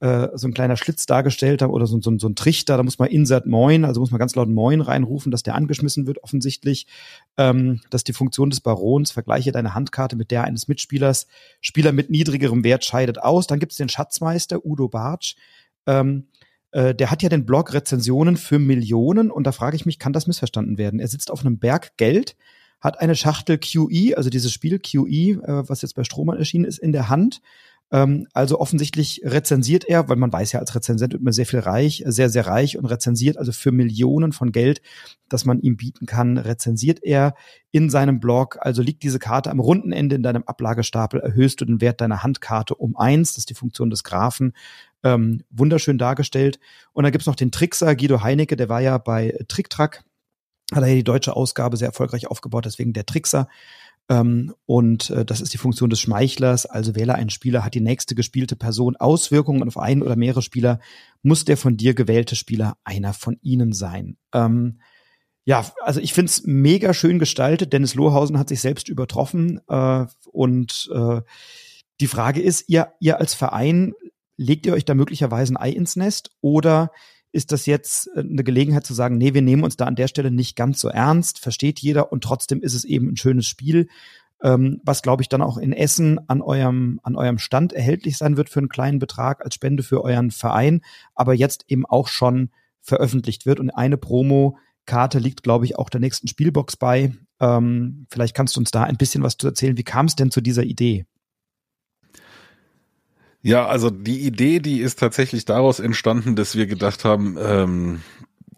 [0.00, 2.76] äh, so ein kleiner Schlitz dargestellt oder so, so, so ein Trichter.
[2.76, 6.06] Da muss man Insert Moin, also muss man ganz laut Moin reinrufen, dass der angeschmissen
[6.06, 6.86] wird, offensichtlich.
[7.36, 9.10] Ähm, das ist die Funktion des Barons.
[9.10, 11.26] Vergleiche deine Handkarte mit der eines Mitspielers.
[11.60, 13.46] Spieler mit niedrigerem Wert scheidet aus.
[13.46, 15.36] Dann gibt's den Schatzmeister Udo Bartsch.
[15.86, 16.28] Ähm,
[16.74, 20.12] äh, der hat ja den Blog Rezensionen für Millionen und da frage ich mich, kann
[20.12, 20.98] das missverstanden werden?
[20.98, 22.36] Er sitzt auf einem Berg Geld,
[22.84, 26.78] hat eine Schachtel QE, also dieses Spiel QE, äh, was jetzt bei Strohmann erschienen ist,
[26.78, 27.40] in der Hand.
[27.90, 31.60] Ähm, also offensichtlich rezensiert er, weil man weiß ja, als Rezensent wird man sehr viel
[31.60, 34.82] reich, sehr, sehr reich und rezensiert also für Millionen von Geld,
[35.30, 37.34] das man ihm bieten kann, rezensiert er
[37.70, 38.58] in seinem Blog.
[38.60, 42.22] Also liegt diese Karte am runden Ende in deinem Ablagestapel, erhöhst du den Wert deiner
[42.22, 43.32] Handkarte um eins.
[43.32, 44.52] Das ist die Funktion des Graphen.
[45.02, 46.58] Ähm, wunderschön dargestellt.
[46.92, 50.04] Und dann gibt's noch den Trickser Guido Heinecke, der war ja bei Tricktrack
[50.72, 53.48] hat er ja die deutsche Ausgabe sehr erfolgreich aufgebaut, deswegen der Trickser.
[54.08, 56.66] Ähm, und äh, das ist die Funktion des Schmeichlers.
[56.66, 60.80] Also wähle einen Spieler, hat die nächste gespielte Person Auswirkungen auf einen oder mehrere Spieler,
[61.22, 64.16] muss der von dir gewählte Spieler einer von ihnen sein.
[64.32, 64.80] Ähm,
[65.46, 67.72] ja, also ich find's mega schön gestaltet.
[67.72, 69.60] Dennis Lohausen hat sich selbst übertroffen.
[69.68, 71.20] Äh, und äh,
[72.00, 73.92] die Frage ist, ihr, ihr als Verein
[74.36, 76.90] legt ihr euch da möglicherweise ein Ei ins Nest oder
[77.34, 80.08] ist das jetzt äh, eine Gelegenheit zu sagen, nee, wir nehmen uns da an der
[80.08, 83.88] Stelle nicht ganz so ernst, versteht jeder und trotzdem ist es eben ein schönes Spiel,
[84.42, 88.36] ähm, was glaube ich dann auch in Essen an eurem, an eurem Stand erhältlich sein
[88.36, 90.82] wird für einen kleinen Betrag als Spende für euren Verein,
[91.14, 96.00] aber jetzt eben auch schon veröffentlicht wird und eine Promo-Karte liegt, glaube ich, auch der
[96.00, 97.12] nächsten Spielbox bei.
[97.40, 99.76] Ähm, vielleicht kannst du uns da ein bisschen was zu erzählen.
[99.76, 101.06] Wie kam es denn zu dieser Idee?
[103.44, 108.00] Ja, also die Idee, die ist tatsächlich daraus entstanden, dass wir gedacht haben, ähm,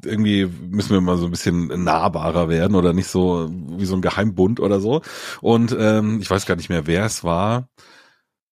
[0.04, 4.00] irgendwie müssen wir mal so ein bisschen nahbarer werden oder nicht so wie so ein
[4.00, 5.02] Geheimbund oder so.
[5.40, 7.68] Und ähm, ich weiß gar nicht mehr, wer es war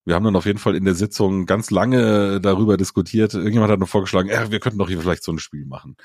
[0.05, 3.33] wir haben dann auf jeden Fall in der Sitzung ganz lange darüber diskutiert.
[3.35, 5.97] Irgendjemand hat nur vorgeschlagen, ja, wir könnten doch hier vielleicht so ein Spiel machen.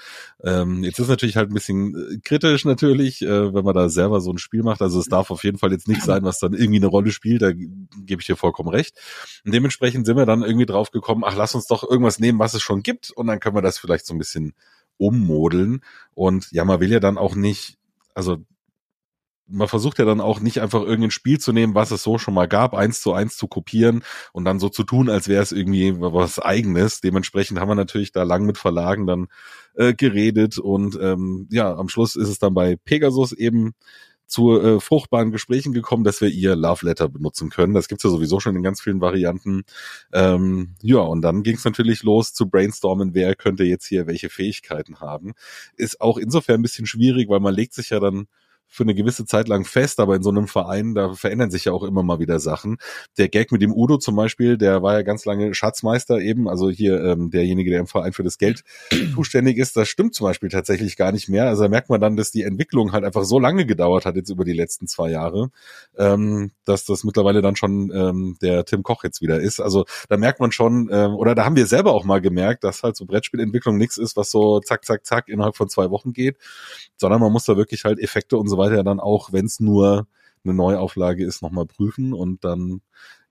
[0.44, 4.22] Ähm, jetzt ist natürlich halt ein bisschen äh, kritisch natürlich, äh, wenn man da selber
[4.22, 4.82] so ein Spiel macht.
[4.82, 7.42] Also es darf auf jeden Fall jetzt nicht sein, was dann irgendwie eine Rolle spielt.
[7.42, 8.98] Da gebe ich dir vollkommen recht.
[9.46, 12.54] Und dementsprechend sind wir dann irgendwie drauf gekommen, ach, lass uns doch irgendwas nehmen, was
[12.54, 13.12] es schon gibt.
[13.12, 14.54] Und dann können wir das vielleicht so ein bisschen
[14.98, 15.82] ummodeln.
[16.14, 17.78] Und ja, man will ja dann auch nicht,
[18.14, 18.38] also
[19.50, 22.34] man versucht ja dann auch nicht einfach irgendein Spiel zu nehmen, was es so schon
[22.34, 25.52] mal gab, eins zu eins zu kopieren und dann so zu tun, als wäre es
[25.52, 27.02] irgendwie was eigenes.
[27.02, 29.28] Dementsprechend haben wir natürlich da lang mit Verlagen dann
[29.76, 33.74] äh, geredet und ähm, ja, am Schluss ist es dann bei Pegasus eben
[34.30, 37.74] zu äh, fruchtbaren Gesprächen gekommen, dass wir ihr Love Letter benutzen können.
[37.74, 39.64] Das gibt's ja sowieso schon in ganz vielen Varianten.
[40.14, 45.00] Ähm, ja, und dann ging's natürlich los zu brainstormen, wer könnte jetzt hier welche Fähigkeiten
[45.00, 45.34] haben.
[45.76, 48.28] Ist auch insofern ein bisschen schwierig, weil man legt sich ja dann
[48.70, 51.74] für eine gewisse Zeit lang fest, aber in so einem Verein, da verändern sich ja
[51.74, 52.78] auch immer mal wieder Sachen.
[53.18, 56.70] Der Gag mit dem Udo zum Beispiel, der war ja ganz lange Schatzmeister eben, also
[56.70, 58.64] hier ähm, derjenige, der im Verein für das Geld
[59.16, 61.48] zuständig ist, das stimmt zum Beispiel tatsächlich gar nicht mehr.
[61.48, 64.30] Also da merkt man dann, dass die Entwicklung halt einfach so lange gedauert hat jetzt
[64.30, 65.50] über die letzten zwei Jahre,
[65.98, 69.60] ähm, dass das mittlerweile dann schon ähm, der Tim Koch jetzt wieder ist.
[69.60, 72.84] Also da merkt man schon, ähm, oder da haben wir selber auch mal gemerkt, dass
[72.84, 76.38] halt so Brettspielentwicklung nichts ist, was so zack, zack, zack innerhalb von zwei Wochen geht,
[76.98, 80.08] sondern man muss da wirklich halt Effekte und so weiter dann auch, wenn es nur
[80.44, 82.82] eine Neuauflage ist, nochmal prüfen und dann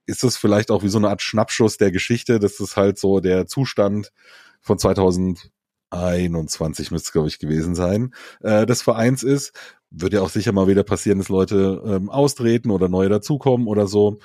[0.05, 3.19] ist es vielleicht auch wie so eine Art Schnappschuss der Geschichte, dass es halt so
[3.19, 4.11] der Zustand
[4.59, 9.53] von 2021 müsste es, glaube ich, gewesen sein, äh, des Vereins ist.
[9.91, 13.87] Wird ja auch sicher mal wieder passieren, dass Leute ähm, austreten oder neue dazukommen oder
[13.87, 14.19] so.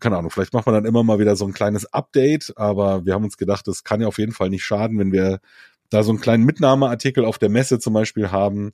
[0.00, 3.14] Keine Ahnung, vielleicht macht man dann immer mal wieder so ein kleines Update, aber wir
[3.14, 5.40] haben uns gedacht, das kann ja auf jeden Fall nicht schaden, wenn wir
[5.90, 8.72] da so einen kleinen Mitnahmeartikel auf der Messe zum Beispiel haben,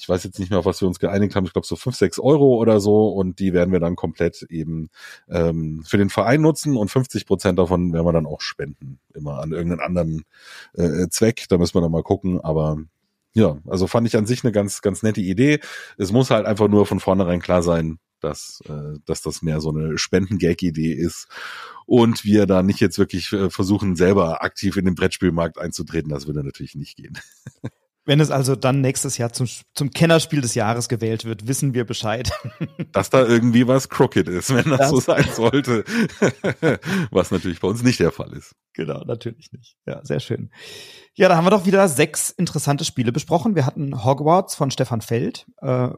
[0.00, 1.94] ich weiß jetzt nicht mehr, auf was wir uns geeinigt haben, ich glaube so fünf,
[1.94, 3.08] sechs Euro oder so.
[3.08, 4.88] Und die werden wir dann komplett eben
[5.28, 6.76] ähm, für den Verein nutzen.
[6.76, 10.24] Und 50 Prozent davon werden wir dann auch spenden, immer an irgendeinen anderen
[10.72, 12.78] äh, Zweck, da müssen wir dann mal gucken, aber
[13.34, 15.60] ja, also fand ich an sich eine ganz, ganz nette Idee.
[15.98, 19.70] Es muss halt einfach nur von vornherein klar sein, dass, äh, dass das mehr so
[19.70, 21.28] eine Spenden-Gag-Idee ist.
[21.86, 26.10] Und wir da nicht jetzt wirklich äh, versuchen, selber aktiv in den Brettspielmarkt einzutreten.
[26.10, 27.18] Das würde natürlich nicht gehen.
[28.06, 31.84] Wenn es also dann nächstes Jahr zum, zum Kennerspiel des Jahres gewählt wird, wissen wir
[31.84, 32.32] Bescheid.
[32.92, 35.84] Dass da irgendwie was crooked ist, wenn das, das so sein sollte.
[37.10, 38.54] was natürlich bei uns nicht der Fall ist.
[38.72, 39.76] Genau, natürlich nicht.
[39.86, 40.50] Ja, sehr schön.
[41.14, 43.54] Ja, da haben wir doch wieder sechs interessante Spiele besprochen.
[43.54, 45.88] Wir hatten Hogwarts von Stefan Feld, äh,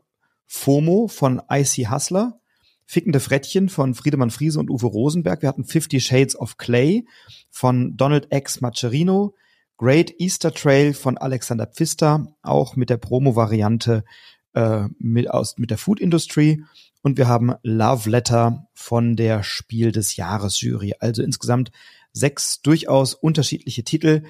[0.47, 2.41] FOMO von IC Hustler,
[2.85, 5.41] Fickende Frettchen von Friedemann Friese und Uwe Rosenberg.
[5.41, 7.07] Wir hatten Fifty Shades of Clay
[7.49, 8.61] von Donald X.
[8.61, 9.35] Macerino,
[9.83, 14.05] Great Easter Trail von Alexander Pfister, auch mit der Promo-Variante
[14.55, 15.27] äh, mit,
[15.57, 16.63] mit der Food Industry.
[17.03, 20.95] Und wir haben Love Letter von der Spiel des Jahres Jury.
[21.01, 21.73] Also insgesamt
[22.13, 24.23] sechs durchaus unterschiedliche Titel,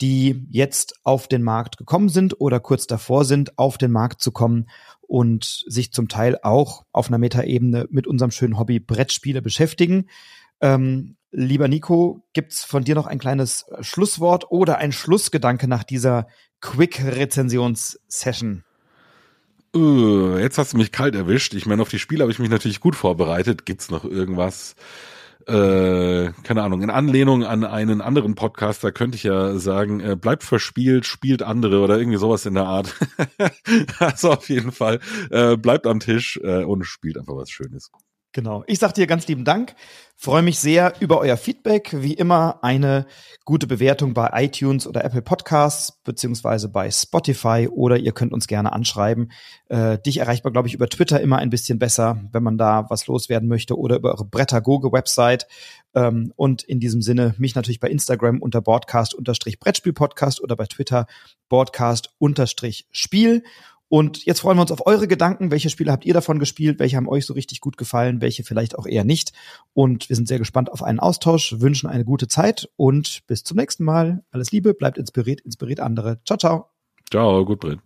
[0.00, 4.32] die jetzt auf den Markt gekommen sind oder kurz davor sind, auf den Markt zu
[4.32, 4.70] kommen
[5.02, 10.06] und sich zum Teil auch auf einer Metaebene mit unserem schönen Hobby Brettspiele beschäftigen.
[10.64, 16.28] Ähm, Lieber Nico, gibt's von dir noch ein kleines Schlusswort oder ein Schlussgedanke nach dieser
[16.60, 18.62] Quick-Rezensions-Session?
[19.74, 21.54] Uh, jetzt hast du mich kalt erwischt.
[21.54, 23.66] Ich meine, auf die Spiele habe ich mich natürlich gut vorbereitet.
[23.66, 24.76] Gibt's noch irgendwas?
[25.48, 30.14] Äh, keine Ahnung, in Anlehnung an einen anderen Podcast, da könnte ich ja sagen, äh,
[30.14, 32.94] bleibt verspielt, spielt andere oder irgendwie sowas in der Art.
[33.98, 35.00] also auf jeden Fall,
[35.30, 37.90] äh, bleibt am Tisch äh, und spielt einfach was Schönes.
[38.34, 38.64] Genau.
[38.66, 39.76] Ich sag dir ganz lieben Dank.
[40.16, 41.94] Freue mich sehr über euer Feedback.
[42.02, 43.06] Wie immer eine
[43.44, 48.72] gute Bewertung bei iTunes oder Apple Podcasts beziehungsweise bei Spotify oder ihr könnt uns gerne
[48.72, 49.30] anschreiben.
[49.68, 52.90] Äh, dich erreicht man, glaube ich, über Twitter immer ein bisschen besser, wenn man da
[52.90, 55.46] was loswerden möchte oder über eure Brettagoge-Website.
[55.94, 61.06] Ähm, und in diesem Sinne mich natürlich bei Instagram unter Broadcast-Brettspiel-Podcast oder bei Twitter
[61.48, 63.44] Broadcast-Spiel.
[63.94, 65.52] Und jetzt freuen wir uns auf eure Gedanken.
[65.52, 66.80] Welche Spiele habt ihr davon gespielt?
[66.80, 68.20] Welche haben euch so richtig gut gefallen?
[68.20, 69.32] Welche vielleicht auch eher nicht?
[69.72, 73.56] Und wir sind sehr gespannt auf einen Austausch, wünschen eine gute Zeit und bis zum
[73.56, 74.24] nächsten Mal.
[74.32, 76.18] Alles Liebe, bleibt inspiriert, inspiriert andere.
[76.24, 76.70] Ciao, ciao.
[77.08, 77.78] Ciao, gut, Brett.